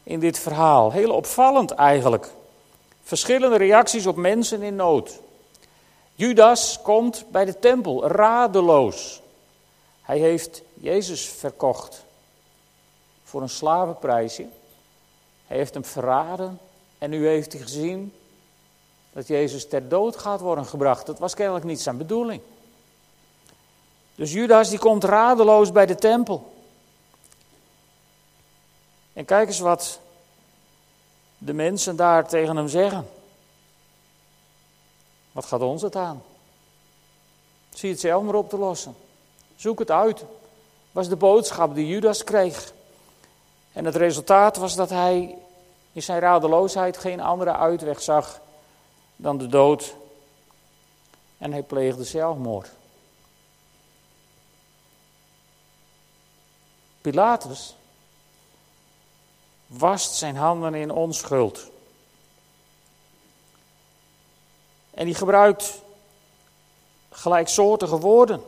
in 0.03 0.19
dit 0.19 0.39
verhaal. 0.39 0.91
Heel 0.91 1.11
opvallend 1.11 1.71
eigenlijk. 1.71 2.29
Verschillende 3.03 3.57
reacties 3.57 4.05
op 4.05 4.15
mensen 4.15 4.61
in 4.61 4.75
nood. 4.75 5.19
Judas 6.19 6.81
komt 6.81 7.25
bij 7.31 7.45
de 7.45 7.59
tempel, 7.59 8.07
radeloos. 8.07 9.21
Hij 10.01 10.19
heeft 10.19 10.61
Jezus 10.73 11.25
verkocht 11.25 12.03
voor 13.23 13.41
een 13.41 13.49
slavenprijsje. 13.49 14.45
Hij 15.47 15.57
heeft 15.57 15.73
hem 15.73 15.85
verraden 15.85 16.59
en 16.97 17.09
nu 17.09 17.27
heeft 17.27 17.53
hij 17.53 17.61
gezien 17.61 18.13
dat 19.13 19.27
Jezus 19.27 19.67
ter 19.67 19.89
dood 19.89 20.17
gaat 20.17 20.39
worden 20.39 20.65
gebracht. 20.65 21.05
Dat 21.05 21.19
was 21.19 21.33
kennelijk 21.33 21.65
niet 21.65 21.81
zijn 21.81 21.97
bedoeling. 21.97 22.41
Dus 24.15 24.31
Judas 24.31 24.69
die 24.69 24.79
komt 24.79 25.03
radeloos 25.03 25.71
bij 25.71 25.85
de 25.85 25.95
tempel. 25.95 26.53
En 29.13 29.25
kijk 29.25 29.47
eens 29.47 29.59
wat 29.59 29.99
de 31.37 31.53
mensen 31.53 31.95
daar 31.95 32.27
tegen 32.27 32.55
hem 32.55 32.67
zeggen. 32.67 33.07
Wat 35.31 35.45
gaat 35.45 35.61
ons 35.61 35.81
het 35.81 35.95
aan? 35.95 36.23
Zie 37.73 37.89
het 37.89 37.99
zelf 37.99 38.23
maar 38.23 38.35
op 38.35 38.49
te 38.49 38.57
lossen. 38.57 38.95
Zoek 39.55 39.79
het 39.79 39.91
uit. 39.91 40.25
Was 40.91 41.09
de 41.09 41.15
boodschap 41.15 41.75
die 41.75 41.87
Judas 41.87 42.23
kreeg. 42.23 42.73
En 43.73 43.85
het 43.85 43.95
resultaat 43.95 44.57
was 44.57 44.75
dat 44.75 44.89
hij 44.89 45.37
in 45.91 46.03
zijn 46.03 46.19
radeloosheid 46.19 46.97
geen 46.97 47.19
andere 47.19 47.55
uitweg 47.55 48.01
zag 48.01 48.39
dan 49.15 49.37
de 49.37 49.47
dood. 49.47 49.95
En 51.37 51.51
hij 51.51 51.63
pleegde 51.63 52.03
zelfmoord. 52.03 52.69
Pilatus 57.01 57.75
wast 59.67 60.15
zijn 60.15 60.35
handen 60.35 60.75
in 60.75 60.91
onschuld. 60.91 61.69
En 64.99 65.05
die 65.05 65.15
gebruikt 65.15 65.81
gelijksoortige 67.11 67.99
woorden. 67.99 68.41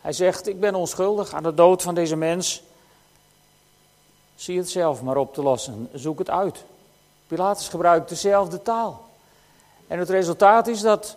Hij 0.00 0.12
zegt: 0.12 0.46
Ik 0.46 0.60
ben 0.60 0.74
onschuldig 0.74 1.32
aan 1.32 1.42
de 1.42 1.54
dood 1.54 1.82
van 1.82 1.94
deze 1.94 2.16
mens. 2.16 2.62
Zie 4.34 4.58
het 4.58 4.70
zelf 4.70 5.02
maar 5.02 5.16
op 5.16 5.34
te 5.34 5.42
lossen. 5.42 5.88
Zoek 5.92 6.18
het 6.18 6.30
uit. 6.30 6.64
Pilatus 7.26 7.68
gebruikt 7.68 8.08
dezelfde 8.08 8.62
taal. 8.62 9.04
En 9.86 9.98
het 9.98 10.10
resultaat 10.10 10.66
is 10.66 10.80
dat 10.80 11.16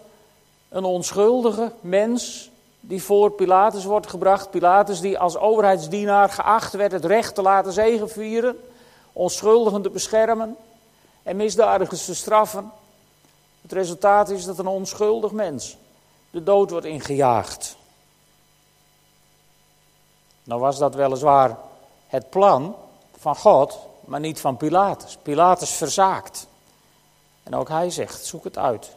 een 0.69 0.83
onschuldige 0.83 1.71
mens 1.81 2.50
die 2.79 3.03
voor 3.03 3.31
Pilatus 3.31 3.83
wordt 3.83 4.09
gebracht, 4.09 4.50
Pilatus 4.50 5.00
die 5.00 5.19
als 5.19 5.38
overheidsdienaar 5.38 6.29
geacht 6.29 6.74
werd 6.74 6.91
het 6.91 7.05
recht 7.05 7.36
te 7.36 7.41
laten 7.41 7.71
zegenvieren, 7.71 8.59
onschuldigen 9.13 9.81
te 9.81 9.89
beschermen 9.89 10.57
en 11.24 11.36
misdadigers 11.36 12.05
te 12.05 12.15
straffen. 12.15 12.71
Het 13.61 13.71
resultaat 13.71 14.29
is 14.29 14.45
dat 14.45 14.59
een 14.59 14.67
onschuldig 14.67 15.31
mens 15.31 15.77
de 16.31 16.43
dood 16.43 16.69
wordt 16.69 16.85
ingejaagd. 16.85 17.77
Nou 20.43 20.61
was 20.61 20.77
dat 20.77 20.95
weliswaar 20.95 21.57
het 22.07 22.29
plan 22.29 22.75
van 23.17 23.35
God, 23.35 23.77
maar 24.05 24.19
niet 24.19 24.39
van 24.39 24.57
Pilatus. 24.57 25.17
Pilatus 25.21 25.71
verzaakt. 25.71 26.47
En 27.43 27.55
ook 27.55 27.69
hij 27.69 27.89
zegt: 27.89 28.25
zoek 28.25 28.43
het 28.43 28.57
uit. 28.57 28.89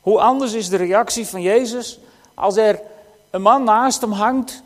Hoe 0.00 0.20
anders 0.20 0.52
is 0.52 0.68
de 0.68 0.76
reactie 0.76 1.26
van 1.26 1.42
Jezus 1.42 1.98
als 2.34 2.56
er 2.56 2.80
een 3.30 3.42
man 3.42 3.64
naast 3.64 4.00
hem 4.00 4.12
hangt, 4.12 4.62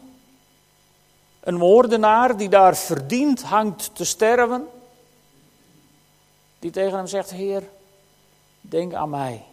een 1.41 1.57
moordenaar 1.57 2.37
die 2.37 2.49
daar 2.49 2.77
verdient 2.77 3.43
hangt 3.43 3.95
te 3.95 4.05
sterven, 4.05 4.69
die 6.59 6.71
tegen 6.71 6.97
hem 6.97 7.07
zegt: 7.07 7.31
Heer, 7.31 7.63
denk 8.61 8.95
aan 8.95 9.11
mij 9.11 9.45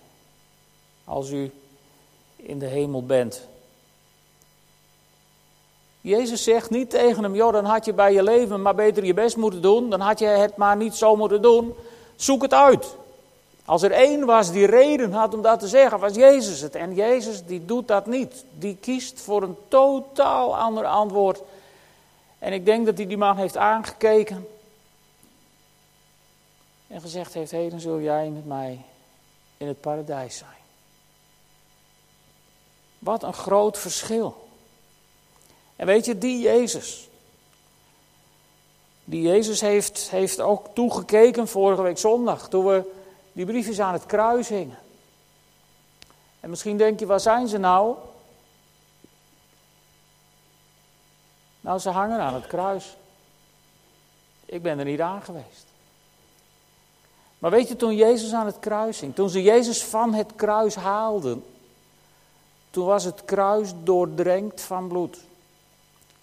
als 1.04 1.30
u 1.30 1.52
in 2.36 2.60
de 2.60 2.66
hemel 2.66 3.06
bent. 3.06 3.48
Jezus 6.02 6.44
zegt 6.44 6.70
niet 6.70 6.90
tegen 6.90 7.24
hem, 7.24 7.36
joh, 7.36 7.54
dan 7.54 7.66
had 7.66 7.86
je 7.86 7.94
bij 7.94 8.14
je 8.14 8.24
leven 8.24 8.62
maar 8.62 8.76
beter 8.76 9.06
je 9.06 9.14
best 9.14 9.38
moeten 9.38 9.62
doen, 9.62 9.90
dan 9.90 10.00
had 10.00 10.20
je 10.20 10.26
het 10.26 10.56
maar 10.56 10.78
niet 10.78 10.96
zo 10.96 11.16
moeten 11.16 11.42
doen. 11.42 11.74
Zoek 12.16 12.42
het 12.42 12.54
uit. 12.54 12.96
Als 13.66 13.82
er 13.82 13.92
één 13.92 14.26
was 14.26 14.52
die 14.52 14.66
reden 14.66 15.12
had 15.12 15.34
om 15.34 15.42
dat 15.42 15.60
te 15.60 15.68
zeggen, 15.68 16.00
was 16.00 16.16
Jezus 16.16 16.62
het. 16.62 16.76
En 16.76 16.96
Jezus 16.96 17.46
die 17.46 17.66
doet 17.66 17.88
dat 17.88 18.06
niet. 18.06 18.44
Die 18.52 18.76
kiest 18.76 19.22
voor 19.22 19.44
een 19.44 19.58
totaal 19.68 20.58
ander 20.58 20.86
antwoord. 20.86 21.42
En 22.40 22.54
ik 22.54 22.66
denk 22.66 22.86
dat 22.86 22.98
hij 22.98 23.08
die 23.08 23.18
man 23.18 23.38
heeft 23.38 23.58
aangekeken. 23.58 24.48
En 26.88 27.02
gezegd 27.02 27.34
heeft, 27.34 27.52
heden 27.52 27.80
zul 27.80 28.00
jij 28.00 28.30
met 28.30 28.46
mij 28.46 28.86
in 29.58 29.68
het 29.68 29.82
paradijs 29.82 30.38
zijn. 30.38 30.52
Wat 33.00 33.24
een 33.24 33.34
groot 33.34 33.78
verschil. 33.78 34.48
En 35.76 35.86
weet 35.86 36.06
je, 36.06 36.18
die 36.18 36.40
Jezus. 36.40 37.10
Die 39.04 39.22
Jezus 39.22 39.62
heeft, 39.62 40.10
heeft 40.10 40.40
ook 40.40 40.68
toegekeken 40.74 41.48
vorige 41.48 41.82
week 41.82 41.98
zondag. 41.98 42.50
Toen 42.50 42.66
we 42.66 42.92
die 43.32 43.46
briefjes 43.46 43.80
aan 43.80 43.94
het 43.94 44.06
kruis 44.06 44.48
hingen. 44.48 44.80
En 46.40 46.50
misschien 46.50 46.78
denk 46.78 47.00
je, 47.00 47.06
waar 47.06 47.20
zijn 47.20 47.48
ze 47.48 47.58
nou? 47.58 47.96
Nou, 51.62 51.80
ze 51.80 51.90
hangen 51.90 52.20
aan 52.20 52.34
het 52.34 52.48
kruis. 52.48 52.98
Ik 54.46 54.62
ben 54.62 54.80
er 54.80 54.86
niet 54.86 55.02
aan 55.02 55.22
geweest. 55.22 55.67
Maar 57.40 57.52
weet 57.52 57.68
je, 57.68 57.76
toen 57.76 57.96
Jezus 57.96 58.34
aan 58.34 58.46
het 58.46 58.60
kruis 58.60 59.00
hing, 59.00 59.16
toen 59.16 59.30
ze 59.30 59.42
Jezus 59.42 59.84
van 59.84 60.14
het 60.14 60.32
kruis 60.36 60.76
haalden, 60.76 61.44
toen 62.70 62.86
was 62.86 63.04
het 63.04 63.26
kruis 63.26 63.72
doordrenkt 63.84 64.62
van 64.62 64.88
bloed. 64.88 65.18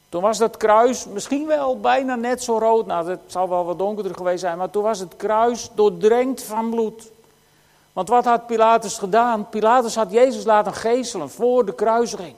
Toen 0.09 0.23
was 0.23 0.39
dat 0.39 0.57
kruis 0.57 1.07
misschien 1.07 1.47
wel 1.47 1.81
bijna 1.81 2.15
net 2.15 2.43
zo 2.43 2.59
rood. 2.59 2.87
Nou, 2.87 3.11
het 3.11 3.21
zal 3.27 3.49
wel 3.49 3.65
wat 3.65 3.79
donkerder 3.79 4.15
geweest 4.15 4.41
zijn. 4.41 4.59
Maar 4.59 4.71
toen 4.71 4.83
was 4.83 4.99
het 4.99 5.17
kruis 5.17 5.71
doordrenkt 5.75 6.43
van 6.43 6.71
bloed. 6.71 7.11
Want 7.93 8.09
wat 8.09 8.25
had 8.25 8.47
Pilatus 8.47 8.99
gedaan? 8.99 9.49
Pilatus 9.49 9.95
had 9.95 10.13
Jezus 10.13 10.45
laten 10.45 10.75
geeselen 10.75 11.31
voor 11.31 11.67
de 11.67 11.75
kruisiging. 11.75 12.35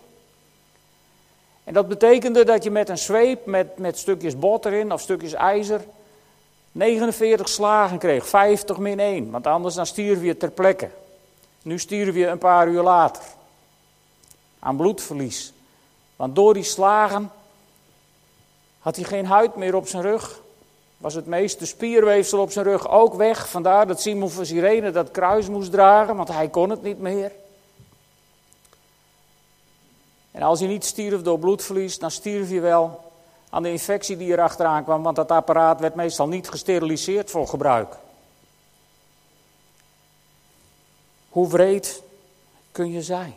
En 1.64 1.74
dat 1.74 1.88
betekende 1.88 2.44
dat 2.44 2.64
je 2.64 2.70
met 2.70 2.88
een 2.88 2.98
zweep, 2.98 3.46
met, 3.46 3.78
met 3.78 3.98
stukjes 3.98 4.38
bot 4.38 4.64
erin 4.64 4.92
of 4.92 5.00
stukjes 5.00 5.32
ijzer, 5.32 5.80
49 6.76 7.48
slagen 7.48 7.98
kreeg. 7.98 8.26
50 8.26 8.78
min 8.78 9.00
1. 9.00 9.30
Want 9.30 9.46
anders 9.46 9.74
dan 9.74 9.86
stierf 9.86 10.22
je 10.22 10.36
ter 10.36 10.50
plekke. 10.50 10.90
Nu 11.62 11.78
stierf 11.78 12.14
je 12.14 12.26
een 12.26 12.38
paar 12.38 12.68
uur 12.68 12.82
later. 12.82 13.22
Aan 14.58 14.76
bloedverlies. 14.76 15.52
Want 16.16 16.34
door 16.34 16.54
die 16.54 16.62
slagen 16.62 17.30
had 18.78 18.96
hij 18.96 19.04
geen 19.04 19.26
huid 19.26 19.56
meer 19.56 19.74
op 19.74 19.88
zijn 19.88 20.02
rug. 20.02 20.40
Was 20.98 21.14
het 21.14 21.26
meeste 21.26 21.66
spierweefsel 21.66 22.40
op 22.40 22.50
zijn 22.50 22.64
rug 22.64 22.88
ook 22.88 23.14
weg. 23.14 23.48
Vandaar 23.48 23.86
dat 23.86 24.00
Simon 24.00 24.30
van 24.30 24.46
Sirene 24.46 24.90
dat 24.90 25.10
kruis 25.10 25.48
moest 25.48 25.70
dragen, 25.70 26.16
want 26.16 26.28
hij 26.28 26.48
kon 26.48 26.70
het 26.70 26.82
niet 26.82 27.00
meer. 27.00 27.32
En 30.30 30.42
als 30.42 30.58
hij 30.58 30.68
niet 30.68 30.84
stierf 30.84 31.22
door 31.22 31.38
bloedverlies, 31.38 31.98
dan 31.98 32.10
stierf 32.10 32.48
hij 32.48 32.60
wel 32.60 33.05
aan 33.56 33.62
de 33.62 33.70
infectie 33.70 34.16
die 34.16 34.32
erachteraan 34.32 34.84
kwam, 34.84 35.02
want 35.02 35.16
dat 35.16 35.30
apparaat 35.30 35.80
werd 35.80 35.94
meestal 35.94 36.28
niet 36.28 36.48
gesteriliseerd 36.48 37.30
voor 37.30 37.48
gebruik. 37.48 37.96
Hoe 41.28 41.48
wreed 41.48 42.02
kun 42.72 42.90
je 42.90 43.02
zijn? 43.02 43.34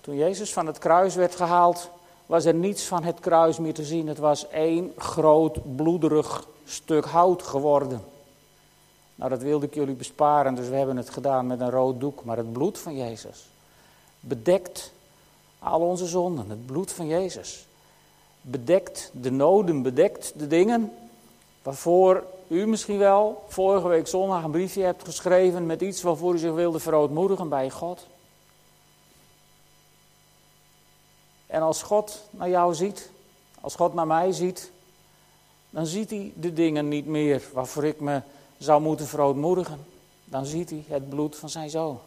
Toen 0.00 0.16
Jezus 0.16 0.52
van 0.52 0.66
het 0.66 0.78
kruis 0.78 1.14
werd 1.14 1.36
gehaald, 1.36 1.90
was 2.26 2.44
er 2.44 2.54
niets 2.54 2.84
van 2.84 3.04
het 3.04 3.20
kruis 3.20 3.58
meer 3.58 3.74
te 3.74 3.84
zien. 3.84 4.08
Het 4.08 4.18
was 4.18 4.48
één 4.48 4.92
groot 4.96 5.76
bloederig 5.76 6.46
stuk 6.64 7.04
hout 7.04 7.42
geworden. 7.42 8.04
Nou, 9.14 9.30
dat 9.30 9.42
wilde 9.42 9.66
ik 9.66 9.74
jullie 9.74 9.94
besparen, 9.94 10.54
dus 10.54 10.68
we 10.68 10.76
hebben 10.76 10.96
het 10.96 11.10
gedaan 11.10 11.46
met 11.46 11.60
een 11.60 11.70
rood 11.70 12.00
doek. 12.00 12.24
Maar 12.24 12.36
het 12.36 12.52
bloed 12.52 12.78
van 12.78 12.96
Jezus 12.96 13.46
bedekt 14.20 14.92
al 15.58 15.80
onze 15.80 16.06
zonden. 16.06 16.50
Het 16.50 16.66
bloed 16.66 16.92
van 16.92 17.06
Jezus 17.06 17.66
bedekt 18.48 19.10
de 19.12 19.30
noden, 19.30 19.82
bedekt 19.82 20.32
de 20.36 20.46
dingen 20.46 20.92
waarvoor 21.62 22.24
u 22.48 22.66
misschien 22.66 22.98
wel, 22.98 23.44
vorige 23.48 23.88
week 23.88 24.06
zondag 24.06 24.44
een 24.44 24.50
briefje 24.50 24.82
hebt 24.82 25.04
geschreven 25.04 25.66
met 25.66 25.80
iets 25.80 26.02
waarvoor 26.02 26.34
u 26.34 26.38
zich 26.38 26.52
wilde 26.52 26.78
verootmoedigen 26.78 27.48
bij 27.48 27.70
God. 27.70 28.06
En 31.46 31.62
als 31.62 31.82
God 31.82 32.22
naar 32.30 32.48
jou 32.48 32.74
ziet, 32.74 33.10
als 33.60 33.74
God 33.74 33.94
naar 33.94 34.06
mij 34.06 34.32
ziet, 34.32 34.70
dan 35.70 35.86
ziet 35.86 36.10
hij 36.10 36.32
de 36.34 36.52
dingen 36.52 36.88
niet 36.88 37.06
meer 37.06 37.42
waarvoor 37.52 37.84
ik 37.84 38.00
me 38.00 38.20
zou 38.58 38.82
moeten 38.82 39.06
verootmoedigen. 39.06 39.86
Dan 40.24 40.46
ziet 40.46 40.70
hij 40.70 40.84
het 40.88 41.08
bloed 41.08 41.36
van 41.36 41.48
zijn 41.48 41.70
zoon. 41.70 41.98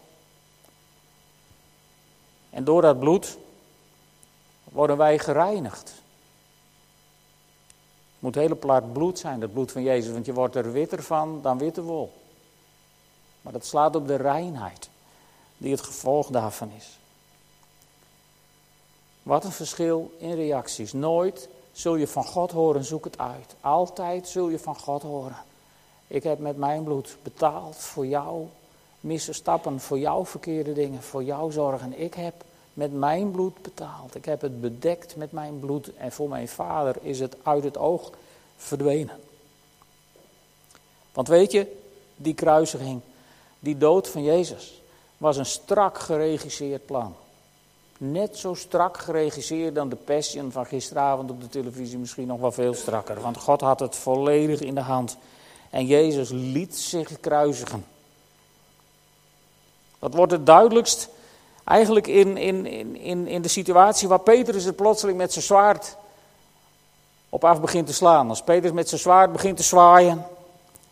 En 2.49 2.63
door 2.63 2.81
dat 2.81 2.99
bloed 2.99 3.37
worden 4.63 4.97
wij 4.97 5.19
gereinigd. 5.19 5.93
Moet 8.19 8.35
hele 8.35 8.55
plaat 8.55 8.93
bloed 8.93 9.19
zijn, 9.19 9.41
het 9.41 9.53
bloed 9.53 9.71
van 9.71 9.83
Jezus, 9.83 10.13
want 10.13 10.25
je 10.25 10.33
wordt 10.33 10.55
er 10.55 10.71
witter 10.71 11.03
van 11.03 11.39
dan 11.41 11.57
witte 11.57 11.81
wol. 11.81 12.11
Maar 13.41 13.53
dat 13.53 13.65
slaat 13.65 13.95
op 13.95 14.07
de 14.07 14.15
reinheid, 14.15 14.89
die 15.57 15.71
het 15.71 15.81
gevolg 15.81 16.27
daarvan 16.27 16.71
is. 16.77 16.97
Wat 19.23 19.43
een 19.43 19.51
verschil 19.51 20.11
in 20.17 20.33
reacties. 20.33 20.93
Nooit 20.93 21.49
zul 21.71 21.95
je 21.95 22.07
van 22.07 22.23
God 22.23 22.51
horen, 22.51 22.83
zoek 22.83 23.03
het 23.03 23.17
uit. 23.17 23.55
Altijd 23.61 24.27
zul 24.27 24.49
je 24.49 24.59
van 24.59 24.75
God 24.75 25.01
horen. 25.01 25.37
Ik 26.07 26.23
heb 26.23 26.39
met 26.39 26.57
mijn 26.57 26.83
bloed 26.83 27.17
betaald 27.23 27.75
voor 27.75 28.05
jouw 28.05 28.49
misstappen, 28.99 29.79
voor 29.79 29.99
jouw 29.99 30.25
verkeerde 30.25 30.73
dingen, 30.73 31.03
voor 31.03 31.23
jouw 31.23 31.49
zorgen. 31.49 31.99
Ik 31.99 32.13
heb 32.13 32.33
met 32.79 32.93
mijn 32.93 33.31
bloed 33.31 33.61
betaald. 33.61 34.15
Ik 34.15 34.25
heb 34.25 34.41
het 34.41 34.61
bedekt 34.61 35.15
met 35.15 35.31
mijn 35.31 35.59
bloed 35.59 35.93
en 35.95 36.11
voor 36.11 36.29
mijn 36.29 36.47
vader 36.47 36.95
is 37.01 37.19
het 37.19 37.35
uit 37.43 37.63
het 37.63 37.77
oog 37.77 38.11
verdwenen. 38.57 39.19
Want 41.13 41.27
weet 41.27 41.51
je, 41.51 41.77
die 42.15 42.33
kruisiging, 42.33 43.01
die 43.59 43.77
dood 43.77 44.07
van 44.07 44.23
Jezus, 44.23 44.81
was 45.17 45.37
een 45.37 45.45
strak 45.45 45.97
geregisseerd 45.97 46.85
plan. 46.85 47.15
Net 47.97 48.37
zo 48.37 48.53
strak 48.53 48.97
geregisseerd 48.97 49.75
dan 49.75 49.89
de 49.89 49.95
Passion 49.95 50.51
van 50.51 50.65
gisteravond 50.65 51.31
op 51.31 51.41
de 51.41 51.49
televisie, 51.49 51.97
misschien 51.97 52.27
nog 52.27 52.39
wel 52.39 52.51
veel 52.51 52.73
strakker. 52.73 53.21
Want 53.21 53.37
God 53.37 53.61
had 53.61 53.79
het 53.79 53.95
volledig 53.95 54.59
in 54.59 54.75
de 54.75 54.81
hand. 54.81 55.17
En 55.69 55.85
Jezus 55.85 56.29
liet 56.29 56.75
zich 56.75 57.19
kruisigen. 57.19 57.85
Dat 59.99 60.13
wordt 60.13 60.31
het 60.31 60.45
duidelijkst 60.45 61.09
eigenlijk 61.63 62.07
in, 62.07 62.37
in, 62.37 62.65
in, 62.95 63.27
in 63.27 63.41
de 63.41 63.47
situatie 63.47 64.07
waar 64.07 64.19
Petrus 64.19 64.63
het 64.63 64.75
plotseling 64.75 65.17
met 65.17 65.33
zijn 65.33 65.45
zwaard 65.45 65.97
op 67.29 67.43
af 67.43 67.61
begint 67.61 67.87
te 67.87 67.93
slaan. 67.93 68.29
Als 68.29 68.41
Petrus 68.41 68.71
met 68.71 68.89
zijn 68.89 69.01
zwaard 69.01 69.31
begint 69.31 69.57
te 69.57 69.63
zwaaien, 69.63 70.25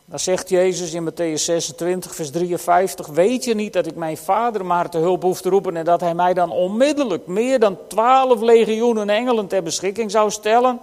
dan 0.05 0.19
zegt 0.19 0.49
Jezus 0.49 0.93
in 0.93 1.09
Matthäus 1.09 1.41
26, 1.43 2.15
vers 2.15 2.31
53, 2.31 3.07
weet 3.07 3.43
je 3.43 3.55
niet 3.55 3.73
dat 3.73 3.85
ik 3.85 3.95
mijn 3.95 4.17
vader 4.17 4.65
maar 4.65 4.89
te 4.89 4.97
hulp 4.97 5.21
hoef 5.21 5.41
te 5.41 5.49
roepen 5.49 5.77
en 5.77 5.85
dat 5.85 6.01
hij 6.01 6.13
mij 6.13 6.33
dan 6.33 6.51
onmiddellijk 6.51 7.27
meer 7.27 7.59
dan 7.59 7.77
twaalf 7.87 8.41
legioenen 8.41 9.09
engelen 9.09 9.47
ter 9.47 9.63
beschikking 9.63 10.11
zou 10.11 10.31
stellen? 10.31 10.79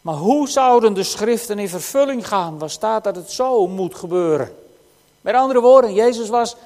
Maar 0.00 0.14
hoe 0.14 0.48
zouden 0.48 0.94
de 0.94 1.02
schriften 1.02 1.58
in 1.58 1.68
vervulling 1.68 2.28
gaan? 2.28 2.58
Waar 2.58 2.70
staat 2.70 3.04
dat 3.04 3.16
het 3.16 3.30
zo 3.30 3.66
moet 3.66 3.94
gebeuren? 3.94 4.54
Met 5.20 5.34
andere 5.34 5.60
woorden, 5.60 5.94
Jezus 5.94 6.28
was 6.28 6.56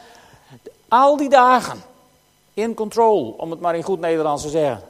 al 0.89 1.17
die 1.17 1.29
dagen 1.29 1.83
in 2.55 2.75
control, 2.75 3.35
om 3.39 3.51
het 3.51 3.61
maar 3.61 3.77
in 3.77 3.83
goed 3.83 4.01
Nederlands 4.01 4.43
te 4.43 4.49
zeggen. 4.49 4.83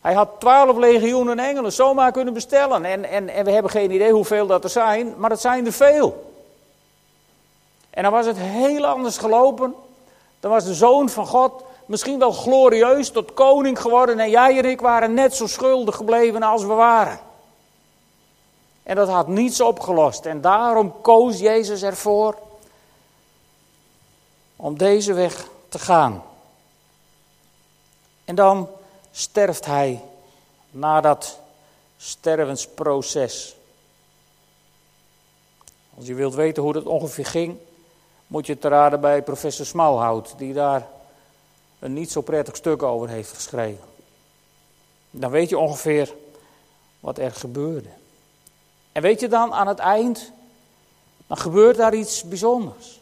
Hij 0.00 0.14
had 0.14 0.28
twaalf 0.38 0.76
legioenen 0.76 1.38
engelen 1.38 1.72
zomaar 1.72 2.12
kunnen 2.12 2.34
bestellen. 2.34 2.84
En, 2.84 3.04
en, 3.04 3.28
en 3.28 3.44
we 3.44 3.50
hebben 3.50 3.70
geen 3.70 3.90
idee 3.90 4.12
hoeveel 4.12 4.46
dat 4.46 4.64
er 4.64 4.70
zijn, 4.70 5.14
maar 5.16 5.30
het 5.30 5.40
zijn 5.40 5.66
er 5.66 5.72
veel. 5.72 6.30
En 7.90 8.02
dan 8.02 8.12
was 8.12 8.26
het 8.26 8.36
heel 8.38 8.86
anders 8.86 9.18
gelopen. 9.18 9.74
Dan 10.40 10.50
was 10.50 10.64
de 10.64 10.74
zoon 10.74 11.08
van 11.08 11.26
God 11.26 11.64
misschien 11.86 12.18
wel 12.18 12.32
glorieus 12.32 13.10
tot 13.10 13.34
koning 13.34 13.80
geworden. 13.80 14.18
En 14.18 14.30
jij 14.30 14.58
en 14.58 14.64
ik 14.64 14.80
waren 14.80 15.14
net 15.14 15.34
zo 15.34 15.46
schuldig 15.46 15.96
gebleven 15.96 16.42
als 16.42 16.62
we 16.62 16.72
waren. 16.72 17.18
En 18.82 18.96
dat 18.96 19.08
had 19.08 19.28
niets 19.28 19.60
opgelost. 19.60 20.26
En 20.26 20.40
daarom 20.40 21.00
koos 21.00 21.38
Jezus 21.38 21.82
ervoor 21.82 22.38
om 24.56 24.78
deze 24.78 25.12
weg 25.12 25.48
te 25.68 25.78
gaan. 25.78 26.22
En 28.24 28.34
dan 28.34 28.68
sterft 29.10 29.64
hij 29.64 30.02
na 30.70 31.00
dat 31.00 31.38
stervensproces. 31.96 33.56
Als 35.96 36.06
je 36.06 36.14
wilt 36.14 36.34
weten 36.34 36.62
hoe 36.62 36.72
dat 36.72 36.84
ongeveer 36.84 37.26
ging, 37.26 37.58
moet 38.26 38.46
je 38.46 38.58
te 38.58 38.68
raden 38.68 39.00
bij 39.00 39.22
professor 39.22 39.66
Smalhout, 39.66 40.34
die 40.36 40.52
daar 40.52 40.88
een 41.78 41.92
niet 41.92 42.10
zo 42.10 42.20
prettig 42.20 42.56
stuk 42.56 42.82
over 42.82 43.08
heeft 43.08 43.32
geschreven. 43.32 43.84
Dan 45.10 45.30
weet 45.30 45.48
je 45.48 45.58
ongeveer 45.58 46.14
wat 47.00 47.18
er 47.18 47.32
gebeurde. 47.32 47.88
En 48.92 49.02
weet 49.02 49.20
je 49.20 49.28
dan 49.28 49.52
aan 49.52 49.66
het 49.66 49.78
eind, 49.78 50.32
dan 51.26 51.36
gebeurt 51.36 51.76
daar 51.76 51.94
iets 51.94 52.22
bijzonders. 52.22 53.00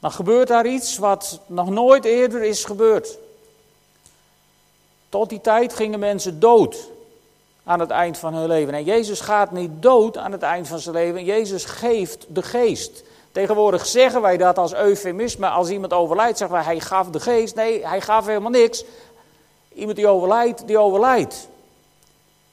Dan 0.00 0.12
gebeurt 0.12 0.48
daar 0.48 0.66
iets 0.66 0.98
wat 0.98 1.40
nog 1.46 1.70
nooit 1.70 2.04
eerder 2.04 2.42
is 2.42 2.64
gebeurd. 2.64 3.18
Tot 5.14 5.28
die 5.28 5.40
tijd 5.40 5.74
gingen 5.74 5.98
mensen 5.98 6.40
dood 6.40 6.90
aan 7.64 7.80
het 7.80 7.90
eind 7.90 8.18
van 8.18 8.34
hun 8.34 8.48
leven. 8.48 8.74
En 8.74 8.84
Jezus 8.84 9.20
gaat 9.20 9.50
niet 9.52 9.70
dood 9.82 10.16
aan 10.16 10.32
het 10.32 10.42
eind 10.42 10.68
van 10.68 10.78
zijn 10.78 10.94
leven. 10.94 11.24
Jezus 11.24 11.64
geeft 11.64 12.26
de 12.28 12.42
geest. 12.42 13.02
Tegenwoordig 13.32 13.86
zeggen 13.86 14.20
wij 14.20 14.36
dat 14.36 14.58
als 14.58 14.74
eufemisme. 14.74 15.48
Als 15.48 15.70
iemand 15.70 15.92
overlijdt, 15.92 16.38
zeggen 16.38 16.56
wij 16.56 16.64
hij 16.64 16.80
gaf 16.80 17.10
de 17.10 17.20
geest. 17.20 17.54
Nee, 17.54 17.86
hij 17.86 18.00
gaf 18.00 18.26
helemaal 18.26 18.50
niks. 18.50 18.84
Iemand 19.74 19.96
die 19.96 20.06
overlijdt, 20.06 20.66
die 20.66 20.78
overlijdt. 20.78 21.48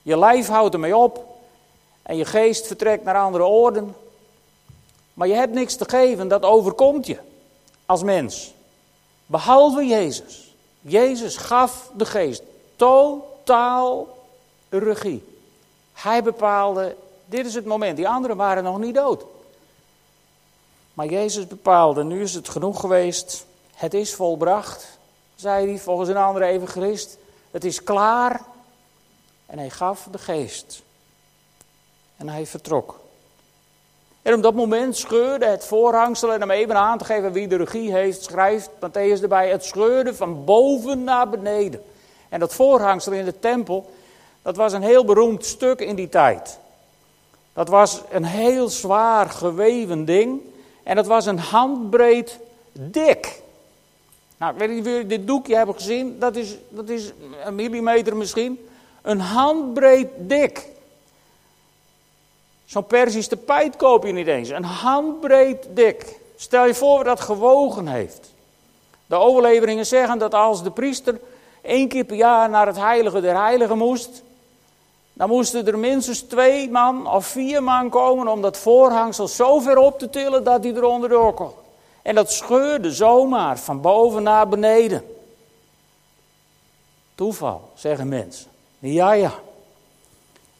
Je 0.02 0.17
lijf 0.17 0.47
houdt 0.47 0.74
ermee 0.74 0.97
op. 0.97 1.26
En 2.02 2.17
je 2.17 2.26
geest 2.26 2.67
vertrekt 2.67 3.04
naar 3.04 3.17
andere 3.17 3.43
orden. 3.43 3.95
Maar 5.13 5.28
je 5.28 5.36
hebt 5.36 5.54
niks 5.54 5.76
te 5.76 5.89
geven, 5.89 6.28
dat 6.28 6.43
overkomt 6.43 7.08
je 7.08 7.17
als 7.86 8.04
mens. 8.04 8.54
Behalve 9.26 9.86
Jezus. 9.86 10.56
Jezus 10.82 11.38
gaf 11.38 11.91
de 11.95 12.06
geest 12.06 12.50
totaal 12.82 14.08
regie. 14.70 15.24
Hij 15.94 16.24
bepaalde, 16.24 16.96
dit 17.26 17.46
is 17.46 17.54
het 17.54 17.65
moment. 17.65 17.98
Die 17.98 18.08
anderen 18.08 18.38
waren 18.38 18.63
nog 18.63 18.80
niet 18.80 18.96
dood. 18.96 19.26
Maar 20.94 21.06
Jezus 21.06 21.48
bepaalde, 21.48 22.04
nu 22.04 22.22
is 22.22 22.34
het 22.34 22.50
genoeg 22.50 22.80
geweest. 22.80 23.46
Het 23.74 23.94
is 23.94 24.13
volbracht, 24.15 24.98
zei 25.36 25.67
hij 25.67 25.80
volgens 25.80 26.10
een 26.10 26.17
andere 26.17 26.46
evangelist. 26.46 27.17
Het 27.52 27.63
is 27.63 27.84
klaar. 27.84 28.41
En 29.46 29.58
hij 29.58 29.70
gaf 29.70 30.08
de 30.12 30.17
geest. 30.17 30.82
En 32.17 32.30
hij 32.30 32.46
vertrok. 32.46 33.00
En 34.22 34.34
op 34.34 34.41
dat 34.41 34.54
moment 34.54 34.98
scheurde 34.98 35.46
het 35.46 35.65
voorhangsel, 35.65 36.34
en 36.34 36.44
om 36.44 36.52
even 36.52 36.76
aan 36.76 36.98
te 36.98 37.06
geven 37.06 37.32
wie 37.32 37.48
de 37.48 37.56
regie 37.56 37.91
heeft, 37.94 38.24
schrijft 38.24 38.70
Matthäus 38.70 39.22
erbij, 39.22 39.50
het 39.50 39.65
scheurde 39.65 40.15
van 40.15 40.46
boven 40.46 41.04
naar 41.04 41.30
beneden. 41.30 41.84
En 42.32 42.39
dat 42.39 42.54
voorhangsel 42.54 43.12
in 43.12 43.26
de 43.26 43.39
tempel, 43.39 43.91
dat 44.41 44.56
was 44.56 44.74
een 44.74 44.82
heel 44.82 45.06
beroemd 45.06 45.46
stuk 45.46 45.80
in 45.80 45.96
die 45.96 46.10
tijd. 46.10 46.60
Dat 47.54 47.67
was 47.70 48.02
een 48.10 48.24
heel 48.24 48.70
zwaar 48.70 49.30
geweven 49.30 50.06
ding. 50.06 50.41
En 50.84 50.96
dat 50.96 51.08
was 51.08 51.26
een 51.26 51.39
handbreed 51.39 52.39
dik. 52.72 53.41
Nou, 54.38 54.56
weet 54.58 54.80
of 54.80 54.86
jullie 54.86 55.08
dit 55.08 55.28
doekje 55.28 55.56
hebben 55.56 55.76
gezien. 55.76 56.20
Dat 56.20 56.36
is, 56.36 56.56
dat 56.70 56.89
is 56.89 57.12
een 57.44 57.56
millimeter 57.56 58.17
misschien. 58.17 58.67
Een 59.02 59.20
handbreed 59.20 60.08
dik. 60.17 60.67
Zo'n 62.65 62.86
Persisch 62.86 63.28
tapijt 63.28 63.76
koop 63.76 64.06
je 64.06 64.12
niet 64.12 64.28
eens. 64.28 64.50
Een 64.50 64.63
handbreed 64.63 65.67
dik. 65.70 66.20
Stel 66.36 66.65
je 66.65 66.76
voor 66.76 67.04
dat 67.04 67.20
gewogen 67.20 67.88
heeft. 67.88 68.34
De 69.06 69.15
overleveringen 69.15 69.86
zeggen 69.86 70.17
dat 70.17 70.34
als 70.34 70.63
de 70.63 70.72
priester 70.72 71.20
één 71.62 71.88
keer 71.88 72.04
per 72.04 72.15
jaar 72.15 72.50
naar 72.50 72.67
het 72.67 72.78
heilige 72.78 73.21
der 73.21 73.41
heiligen 73.41 73.78
moest, 73.78 74.24
dan 75.13 75.30
moesten 75.30 75.67
er 75.67 75.80
minstens 75.80 76.21
twee 76.21 76.69
man 76.69 77.08
of 77.08 77.26
vier 77.26 77.63
man 77.63 77.89
komen 77.89 78.28
om 78.28 78.41
dat 78.41 78.58
voorhangsel 78.58 79.28
zo 79.28 79.60
ver 79.60 79.78
op 79.78 80.00
te 80.00 80.10
tillen 80.10 80.43
dat 80.43 80.63
hij 80.63 80.74
eronder 80.74 81.10
door 81.10 81.34
kon. 81.34 81.52
En 82.02 82.15
dat 82.15 82.32
scheurde 82.32 82.91
zomaar 82.91 83.60
van 83.60 83.82
boven 83.82 84.24
naar 84.24 84.47
beneden. 84.47 85.04
Toeval, 87.15 87.69
zeggen 87.74 88.08
mensen. 88.08 88.50
Ja, 88.80 89.12
ja. 89.12 89.34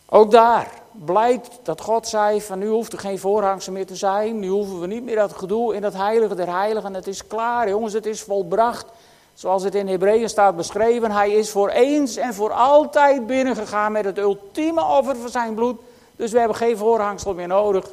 Ook 0.10 0.32
daar 0.32 0.82
blijkt 0.92 1.60
dat 1.64 1.82
God 1.82 2.08
zei 2.08 2.42
van 2.42 2.60
nu 2.60 2.68
hoeft 2.68 2.94
er 2.94 3.00
geen 3.00 3.20
voorhangsel 3.20 3.74
meer 3.74 3.86
te 3.86 3.96
zijn. 3.96 4.40
Nu 4.40 4.48
hoeven 4.48 4.80
we 4.80 4.88
niet 4.88 5.04
meer 5.04 5.16
dat 5.16 5.34
gedoe 5.34 5.76
in 5.76 5.82
dat 5.82 5.94
heilige 5.94 6.36
der 6.36 6.56
heiligen. 6.56 6.94
Het 6.94 7.08
is 7.08 7.28
klaar 7.28 7.70
jongens, 7.70 7.94
het 7.94 8.06
is 8.06 8.22
volbracht. 8.22 8.86
Zoals 9.34 9.64
het 9.64 9.76
in 9.76 9.88
Hebreeën 9.88 10.30
staat 10.30 10.56
beschreven, 10.56 11.12
hij 11.12 11.32
is 11.32 11.50
voor 11.50 11.70
eens 11.70 12.16
en 12.16 12.34
voor 12.34 12.52
altijd 12.52 13.28
binnengegaan 13.28 13.92
met 13.92 14.06
het 14.06 14.18
ultieme 14.18 14.84
offer 14.84 15.16
van 15.16 15.30
zijn 15.30 15.54
bloed. 15.54 15.80
Dus 16.16 16.32
we 16.32 16.40
hebben 16.40 16.58
geen 16.58 16.78
voorhangsel 16.78 17.34
meer 17.34 17.48
nodig. 17.48 17.90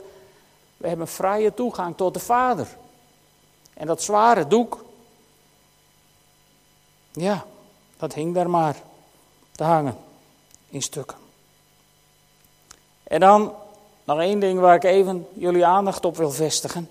We 0.77 0.89
hebben 0.89 1.09
vrije 1.09 1.55
toegang 1.55 1.97
tot 1.97 2.15
de 2.15 2.21
Vader. 2.21 2.67
En 3.75 3.87
dat 3.87 4.03
zware 4.03 4.47
doek, 4.47 4.85
ja, 7.13 7.45
dat 7.97 8.15
hing 8.15 8.35
daar 8.35 8.51
maar 8.51 8.77
te 9.53 9.65
hangen 9.65 9.97
in 10.69 10.83
stukken. 10.83 11.17
En 13.03 13.21
dan 13.21 13.55
nog 14.05 14.21
één 14.21 14.41
ding 14.41 14.61
waar 14.61 14.75
ik 14.75 14.85
even 14.85 15.27
jullie 15.33 15.67
aandacht 15.67 16.05
op 16.05 16.17
wil 16.17 16.31
vestigen. 16.31 16.89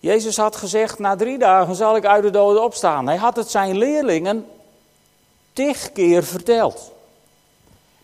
Jezus 0.00 0.36
had 0.36 0.56
gezegd, 0.56 0.98
na 0.98 1.16
drie 1.16 1.38
dagen 1.38 1.74
zal 1.74 1.96
ik 1.96 2.04
uit 2.04 2.22
de 2.22 2.30
doden 2.30 2.62
opstaan. 2.62 3.06
Hij 3.06 3.16
had 3.16 3.36
het 3.36 3.50
zijn 3.50 3.78
leerlingen 3.78 4.46
tig 5.52 5.92
keer 5.92 6.24
verteld. 6.24 6.92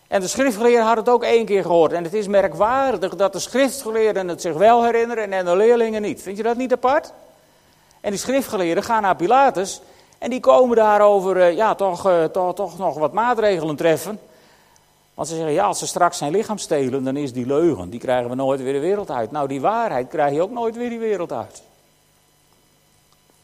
En 0.08 0.20
de 0.20 0.28
schriftgeleerden 0.28 0.84
hadden 0.84 1.04
het 1.04 1.12
ook 1.12 1.22
één 1.22 1.44
keer 1.44 1.62
gehoord. 1.62 1.92
En 1.92 2.04
het 2.04 2.14
is 2.14 2.26
merkwaardig 2.26 3.16
dat 3.16 3.32
de 3.32 3.38
schriftgeleerden 3.38 4.28
het 4.28 4.40
zich 4.40 4.54
wel 4.54 4.84
herinneren 4.84 5.32
en 5.32 5.44
de 5.44 5.56
leerlingen 5.56 6.02
niet. 6.02 6.22
Vind 6.22 6.36
je 6.36 6.42
dat 6.42 6.56
niet 6.56 6.72
apart? 6.72 7.12
En 8.00 8.10
die 8.10 8.20
schriftgeleerden 8.20 8.84
gaan 8.84 9.02
naar 9.02 9.16
Pilatus 9.16 9.80
en 10.18 10.30
die 10.30 10.40
komen 10.40 10.76
daarover 10.76 11.36
uh, 11.36 11.56
ja, 11.56 11.74
toch, 11.74 12.06
uh, 12.06 12.24
toch, 12.24 12.54
toch 12.54 12.78
nog 12.78 12.98
wat 12.98 13.12
maatregelen 13.12 13.76
treffen. 13.76 14.18
Want 15.14 15.28
ze 15.28 15.34
zeggen, 15.34 15.52
ja, 15.52 15.64
als 15.64 15.78
ze 15.78 15.86
straks 15.86 16.18
zijn 16.18 16.32
lichaam 16.32 16.58
stelen, 16.58 17.04
dan 17.04 17.16
is 17.16 17.32
die 17.32 17.46
leugen, 17.46 17.90
die 17.90 18.00
krijgen 18.00 18.30
we 18.30 18.36
nooit 18.36 18.62
weer 18.62 18.72
de 18.72 18.78
wereld 18.78 19.10
uit. 19.10 19.30
Nou, 19.30 19.48
die 19.48 19.60
waarheid 19.60 20.08
krijg 20.08 20.34
je 20.34 20.42
ook 20.42 20.50
nooit 20.50 20.76
weer 20.76 20.88
die 20.88 20.98
wereld 20.98 21.32
uit. 21.32 21.62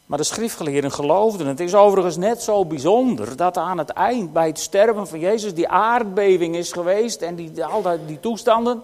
Maar 0.05 0.17
de 0.17 0.23
schriftgeleerden 0.23 0.91
geloofden. 0.91 1.47
Het 1.47 1.59
is 1.59 1.75
overigens 1.75 2.17
net 2.17 2.41
zo 2.41 2.65
bijzonder 2.65 3.35
dat 3.35 3.57
aan 3.57 3.77
het 3.77 3.89
eind, 3.89 4.33
bij 4.33 4.47
het 4.47 4.59
sterven 4.59 5.07
van 5.07 5.19
Jezus, 5.19 5.53
die 5.53 5.67
aardbeving 5.67 6.55
is 6.55 6.71
geweest 6.71 7.21
en 7.21 7.35
die, 7.35 7.65
al 7.65 7.83
die 8.05 8.19
toestanden. 8.19 8.83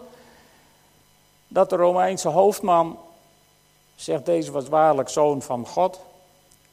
Dat 1.47 1.69
de 1.69 1.75
Romeinse 1.75 2.27
hoofdman 2.27 2.97
zegt, 3.95 4.25
deze 4.25 4.51
was 4.51 4.67
waarlijk 4.67 5.09
zoon 5.09 5.41
van 5.41 5.67
God. 5.67 5.99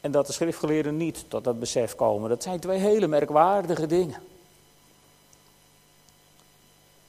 En 0.01 0.11
dat 0.11 0.27
de 0.27 0.33
schriftgeleerden 0.33 0.97
niet 0.97 1.25
tot 1.29 1.45
dat 1.45 1.61
besef 1.61 1.95
komen. 1.95 2.29
Dat 2.29 2.43
zijn 2.43 2.61
twee 2.61 2.79
hele 2.79 3.07
merkwaardige 3.07 3.87
dingen. 3.87 4.23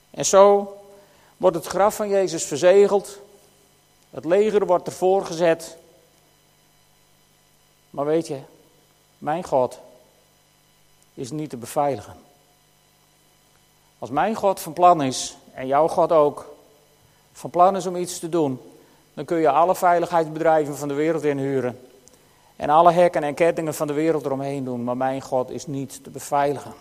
En 0.10 0.26
zo 0.26 0.76
wordt 1.38 1.56
het 1.56 1.65
graf 1.65 1.95
van 1.95 2.10
Jezus 2.10 2.43
verzegeld. 2.43 3.19
Het 4.10 4.26
leger 4.26 4.65
wordt 4.65 4.88
ervoor 4.88 5.26
gezet. 5.26 5.78
Maar 7.97 8.05
weet 8.05 8.27
je, 8.27 8.39
mijn 9.17 9.43
God 9.43 9.79
is 11.13 11.31
niet 11.31 11.49
te 11.49 11.57
beveiligen. 11.57 12.15
Als 13.99 14.10
mijn 14.10 14.36
God 14.36 14.60
van 14.60 14.73
plan 14.73 15.03
is, 15.03 15.38
en 15.53 15.67
jouw 15.67 15.88
God 15.88 16.12
ook, 16.12 16.55
van 17.33 17.49
plan 17.49 17.75
is 17.75 17.86
om 17.86 17.95
iets 17.95 18.19
te 18.19 18.29
doen, 18.29 18.62
dan 19.13 19.25
kun 19.25 19.38
je 19.38 19.49
alle 19.49 19.75
veiligheidsbedrijven 19.75 20.77
van 20.77 20.88
de 20.88 20.93
wereld 20.93 21.23
inhuren. 21.23 21.79
En 22.55 22.69
alle 22.69 22.91
hekken 22.91 23.23
en 23.23 23.33
kettingen 23.33 23.73
van 23.73 23.88
de 23.88 23.93
wereld 23.93 24.25
eromheen 24.25 24.63
doen. 24.63 24.83
Maar 24.83 24.97
mijn 24.97 25.21
God 25.21 25.49
is 25.49 25.67
niet 25.67 26.03
te 26.03 26.10
beveiligen. 26.10 26.73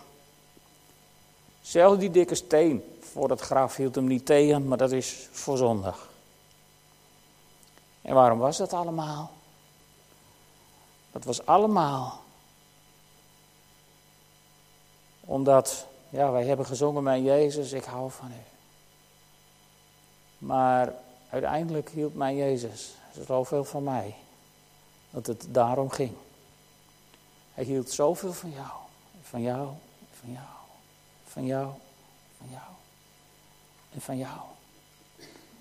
Zelfs 1.61 1.99
die 1.99 2.11
dikke 2.11 2.35
steen 2.35 2.83
voor 2.99 3.29
het 3.29 3.41
graf 3.41 3.75
hield 3.75 3.95
hem 3.95 4.07
niet 4.07 4.25
tegen, 4.25 4.67
maar 4.67 4.77
dat 4.77 4.91
is 4.91 5.27
voor 5.31 5.57
zondag. 5.57 6.09
En 8.01 8.13
waarom 8.13 8.39
was 8.39 8.57
dat 8.57 8.73
allemaal? 8.73 9.35
Dat 11.17 11.25
was 11.25 11.45
allemaal 11.45 12.23
omdat, 15.21 15.87
ja, 16.09 16.31
wij 16.31 16.45
hebben 16.45 16.65
gezongen 16.65 17.03
mijn 17.03 17.23
Jezus, 17.23 17.71
ik 17.71 17.83
hou 17.83 18.11
van 18.11 18.31
u. 18.31 18.43
Maar 20.37 20.93
uiteindelijk 21.29 21.89
hield 21.89 22.15
mijn 22.15 22.35
Jezus 22.35 22.95
zoveel 23.25 23.63
van 23.63 23.83
mij, 23.83 24.15
dat 25.09 25.27
het 25.27 25.47
daarom 25.49 25.89
ging. 25.89 26.13
Hij 27.53 27.63
hield 27.63 27.89
zoveel 27.89 28.33
van 28.33 28.51
jou, 28.51 28.71
van 29.21 29.41
jou, 29.41 29.67
van 30.19 30.31
jou, 30.31 30.47
van 31.27 31.45
jou, 31.45 31.69
van 32.37 32.49
jou 32.49 32.71
en 33.93 34.01
van 34.01 34.17
jou. 34.17 34.39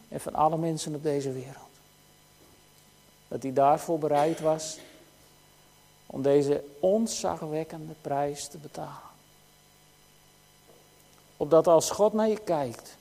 En 0.08 0.20
van 0.20 0.34
alle 0.34 0.56
mensen 0.56 0.94
op 0.94 1.02
deze 1.02 1.32
wereld. 1.32 1.70
Dat 3.28 3.42
hij 3.42 3.52
daarvoor 3.52 3.98
bereid 3.98 4.40
was 4.40 4.78
om 6.06 6.22
deze 6.22 6.64
onzagwekkende 6.80 7.94
prijs 8.00 8.48
te 8.48 8.58
betalen. 8.58 9.14
Opdat 11.36 11.66
als 11.66 11.90
God 11.90 12.12
naar 12.12 12.28
je 12.28 12.40
kijkt, 12.44 12.96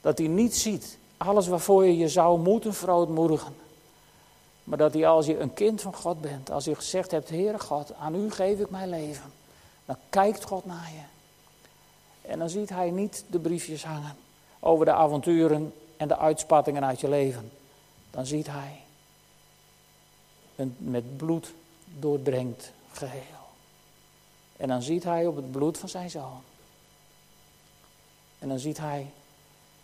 dat 0.00 0.18
hij 0.18 0.26
niet 0.26 0.56
ziet 0.56 0.98
alles 1.16 1.46
waarvoor 1.46 1.84
je 1.84 1.96
je 1.96 2.08
zou 2.08 2.38
moeten 2.38 2.74
verootmoedigen. 2.74 3.54
Maar 4.64 4.78
dat 4.78 4.92
hij 4.92 5.06
als 5.06 5.26
je 5.26 5.38
een 5.38 5.54
kind 5.54 5.80
van 5.80 5.94
God 5.94 6.20
bent, 6.20 6.50
als 6.50 6.64
je 6.64 6.74
gezegd 6.74 7.10
hebt, 7.10 7.28
Heere 7.28 7.58
God, 7.58 7.94
aan 7.94 8.14
u 8.14 8.30
geef 8.30 8.58
ik 8.58 8.70
mijn 8.70 8.88
leven. 8.88 9.32
Dan 9.84 9.96
kijkt 10.10 10.44
God 10.44 10.64
naar 10.64 10.90
je. 10.94 11.02
En 12.28 12.38
dan 12.38 12.50
ziet 12.50 12.68
hij 12.68 12.90
niet 12.90 13.24
de 13.30 13.38
briefjes 13.38 13.84
hangen 13.84 14.16
over 14.60 14.84
de 14.84 14.92
avonturen 14.92 15.74
en 15.96 16.08
de 16.08 16.16
uitspattingen 16.16 16.84
uit 16.84 17.00
je 17.00 17.08
leven. 17.08 17.50
Dan 18.10 18.26
ziet 18.26 18.46
hij 18.46 18.80
een 20.56 20.76
met 20.78 21.16
bloed 21.16 21.52
doordrenkt 21.98 22.72
geheel. 22.92 23.42
En 24.56 24.68
dan 24.68 24.82
ziet 24.82 25.04
hij 25.04 25.26
op 25.26 25.36
het 25.36 25.50
bloed 25.50 25.78
van 25.78 25.88
zijn 25.88 26.10
zoon. 26.10 26.42
En 28.38 28.48
dan 28.48 28.58
ziet 28.58 28.78
hij 28.78 29.10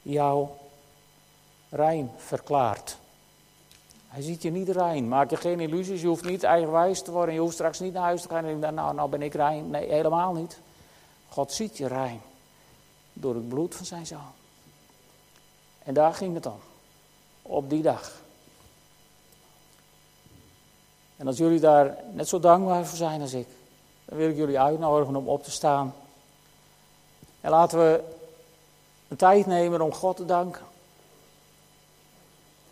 jou 0.02 0.48
rein 1.68 2.10
verklaard. 2.16 2.96
Hij 4.08 4.22
ziet 4.22 4.42
je 4.42 4.50
niet 4.50 4.68
rein. 4.68 5.08
Maak 5.08 5.30
je 5.30 5.36
geen 5.36 5.60
illusies. 5.60 6.00
Je 6.00 6.06
hoeft 6.06 6.24
niet 6.24 6.42
eigenwijs 6.42 7.02
te 7.02 7.10
worden. 7.10 7.34
Je 7.34 7.40
hoeft 7.40 7.54
straks 7.54 7.80
niet 7.80 7.92
naar 7.92 8.02
huis 8.02 8.22
te 8.22 8.28
gaan 8.28 8.44
en 8.44 8.50
denken, 8.50 8.74
nou, 8.74 8.94
nou 8.94 9.10
ben 9.10 9.22
ik 9.22 9.34
rein. 9.34 9.70
Nee, 9.70 9.92
helemaal 9.92 10.32
niet. 10.32 10.58
God 11.28 11.52
ziet 11.52 11.76
je 11.76 11.86
rein. 11.86 12.20
Door 13.12 13.34
het 13.34 13.48
bloed 13.48 13.74
van 13.74 13.86
zijn 13.86 14.06
zoon. 14.06 14.32
En 15.78 15.94
daar 15.94 16.14
ging 16.14 16.34
het 16.34 16.46
om. 16.46 16.60
Op 17.42 17.70
die 17.70 17.82
dag. 17.82 18.20
En 21.18 21.26
als 21.26 21.36
jullie 21.36 21.60
daar 21.60 21.96
net 22.12 22.28
zo 22.28 22.40
dankbaar 22.40 22.86
voor 22.86 22.96
zijn 22.96 23.20
als 23.20 23.32
ik, 23.32 23.46
dan 24.04 24.18
wil 24.18 24.28
ik 24.28 24.36
jullie 24.36 24.60
uitnodigen 24.60 25.16
om 25.16 25.28
op 25.28 25.44
te 25.44 25.50
staan. 25.50 25.94
En 27.40 27.50
laten 27.50 27.78
we 27.78 28.02
een 29.08 29.16
tijd 29.16 29.46
nemen 29.46 29.80
om 29.80 29.92
God 29.92 30.16
te 30.16 30.24
danken. 30.24 30.62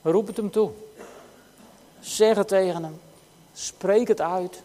Roep 0.02 0.26
het 0.26 0.36
hem 0.36 0.50
toe. 0.50 0.70
Zeg 2.00 2.36
het 2.36 2.48
tegen 2.48 2.82
hem. 2.82 3.00
Spreek 3.52 4.08
het 4.08 4.20
uit. 4.20 4.62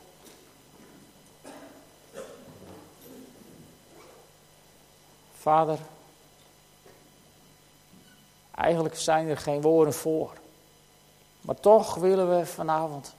Vader, 5.37 5.79
eigenlijk 8.55 8.95
zijn 8.95 9.27
er 9.27 9.37
geen 9.37 9.61
woorden 9.61 9.93
voor. 9.93 10.33
Maar 11.41 11.59
toch 11.59 11.95
willen 11.95 12.37
we 12.37 12.45
vanavond 12.45 13.13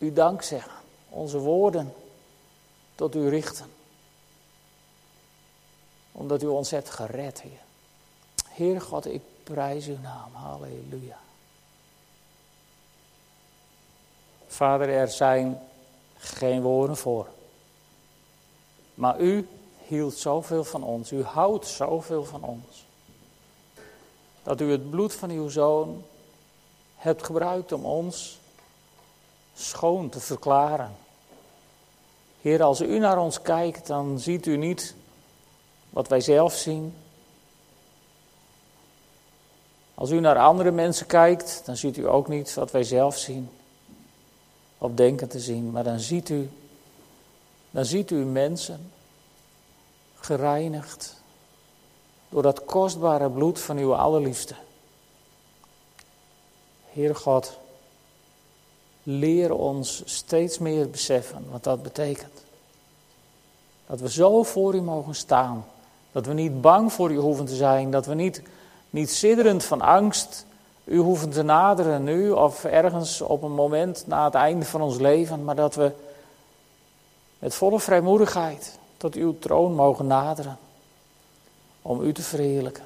u 0.00 0.12
dank 0.12 0.42
zeggen, 0.42 0.72
onze 1.08 1.38
woorden 1.38 1.94
tot 2.94 3.14
u 3.14 3.28
richten. 3.28 3.66
Omdat 6.12 6.42
u 6.42 6.46
ons 6.46 6.70
hebt 6.70 6.90
gered, 6.90 7.40
Heer. 7.40 7.60
Heer 8.48 8.80
God, 8.80 9.06
ik 9.06 9.22
prijs 9.42 9.86
uw 9.86 9.98
naam. 10.02 10.32
Halleluja. 10.32 11.18
Vader, 14.46 14.88
er 14.88 15.08
zijn 15.08 15.60
geen 16.18 16.62
woorden 16.62 16.96
voor. 16.96 17.26
Maar 18.94 19.20
u 19.20 19.48
hield 19.86 20.14
zoveel 20.14 20.64
van 20.64 20.82
ons. 20.82 21.12
U 21.12 21.22
houdt 21.22 21.66
zoveel 21.66 22.24
van 22.24 22.42
ons. 22.42 22.86
Dat 24.42 24.60
u 24.60 24.70
het 24.70 24.90
bloed 24.90 25.14
van 25.14 25.30
uw 25.30 25.48
zoon 25.48 26.04
hebt 26.96 27.22
gebruikt 27.22 27.72
om 27.72 27.84
ons 27.84 28.39
schoon 29.60 30.08
te 30.08 30.20
verklaren. 30.20 30.96
Heer, 32.40 32.62
als 32.62 32.80
u 32.80 32.98
naar 32.98 33.18
ons 33.18 33.42
kijkt, 33.42 33.86
dan 33.86 34.18
ziet 34.18 34.46
u 34.46 34.56
niet 34.56 34.94
wat 35.90 36.08
wij 36.08 36.20
zelf 36.20 36.54
zien. 36.54 36.94
Als 39.94 40.10
u 40.10 40.20
naar 40.20 40.38
andere 40.38 40.70
mensen 40.70 41.06
kijkt, 41.06 41.62
dan 41.64 41.76
ziet 41.76 41.96
u 41.96 42.08
ook 42.08 42.28
niet 42.28 42.54
wat 42.54 42.70
wij 42.70 42.84
zelf 42.84 43.18
zien 43.18 43.50
of 44.78 44.92
denken 44.94 45.28
te 45.28 45.40
zien, 45.40 45.70
maar 45.70 45.84
dan 45.84 46.00
ziet 46.00 46.28
u, 46.28 46.50
dan 47.70 47.84
ziet 47.84 48.10
u 48.10 48.24
mensen 48.24 48.92
gereinigd 50.14 51.16
door 52.28 52.42
dat 52.42 52.64
kostbare 52.64 53.30
bloed 53.30 53.60
van 53.60 53.76
uw 53.76 53.94
allerliefste. 53.94 54.54
Heer 56.92 57.16
God, 57.16 57.58
leer 59.02 59.54
ons 59.54 60.02
steeds 60.04 60.58
meer 60.58 60.90
beseffen 60.90 61.44
wat 61.50 61.64
dat 61.64 61.82
betekent. 61.82 62.44
Dat 63.86 64.00
we 64.00 64.10
zo 64.10 64.42
voor 64.42 64.74
u 64.74 64.80
mogen 64.80 65.14
staan. 65.14 65.64
Dat 66.12 66.26
we 66.26 66.32
niet 66.32 66.60
bang 66.60 66.92
voor 66.92 67.10
u 67.10 67.16
hoeven 67.16 67.44
te 67.44 67.54
zijn. 67.54 67.90
Dat 67.90 68.06
we 68.06 68.14
niet 68.14 68.42
Niet 68.90 69.10
sidderend 69.10 69.64
van 69.64 69.80
angst, 69.80 70.46
u 70.84 70.98
hoeven 70.98 71.30
te 71.30 71.42
naderen 71.42 72.04
nu 72.04 72.30
of 72.30 72.64
ergens 72.64 73.20
op 73.20 73.42
een 73.42 73.52
moment 73.52 74.06
na 74.06 74.24
het 74.24 74.34
einde 74.34 74.64
van 74.64 74.82
ons 74.82 74.98
leven, 74.98 75.44
maar 75.44 75.56
dat 75.56 75.74
we 75.74 75.92
met 77.38 77.54
volle 77.54 77.80
vrijmoedigheid 77.80 78.78
tot 78.96 79.14
uw 79.14 79.38
troon 79.38 79.74
mogen 79.74 80.06
naderen 80.06 80.58
om 81.82 82.00
u 82.00 82.12
te 82.12 82.22
verheerlijken. 82.22 82.84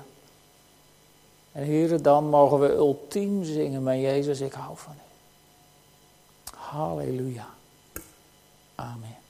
En 1.53 1.63
heren, 1.63 2.03
dan 2.03 2.29
mogen 2.29 2.61
we 2.61 2.73
ultiem 2.73 3.45
zingen, 3.45 3.83
mijn 3.83 4.01
Jezus, 4.01 4.41
ik 4.41 4.53
hou 4.53 4.77
van 4.77 4.93
u. 4.93 5.14
Halleluja. 6.75 7.47
Amen. 8.79 9.24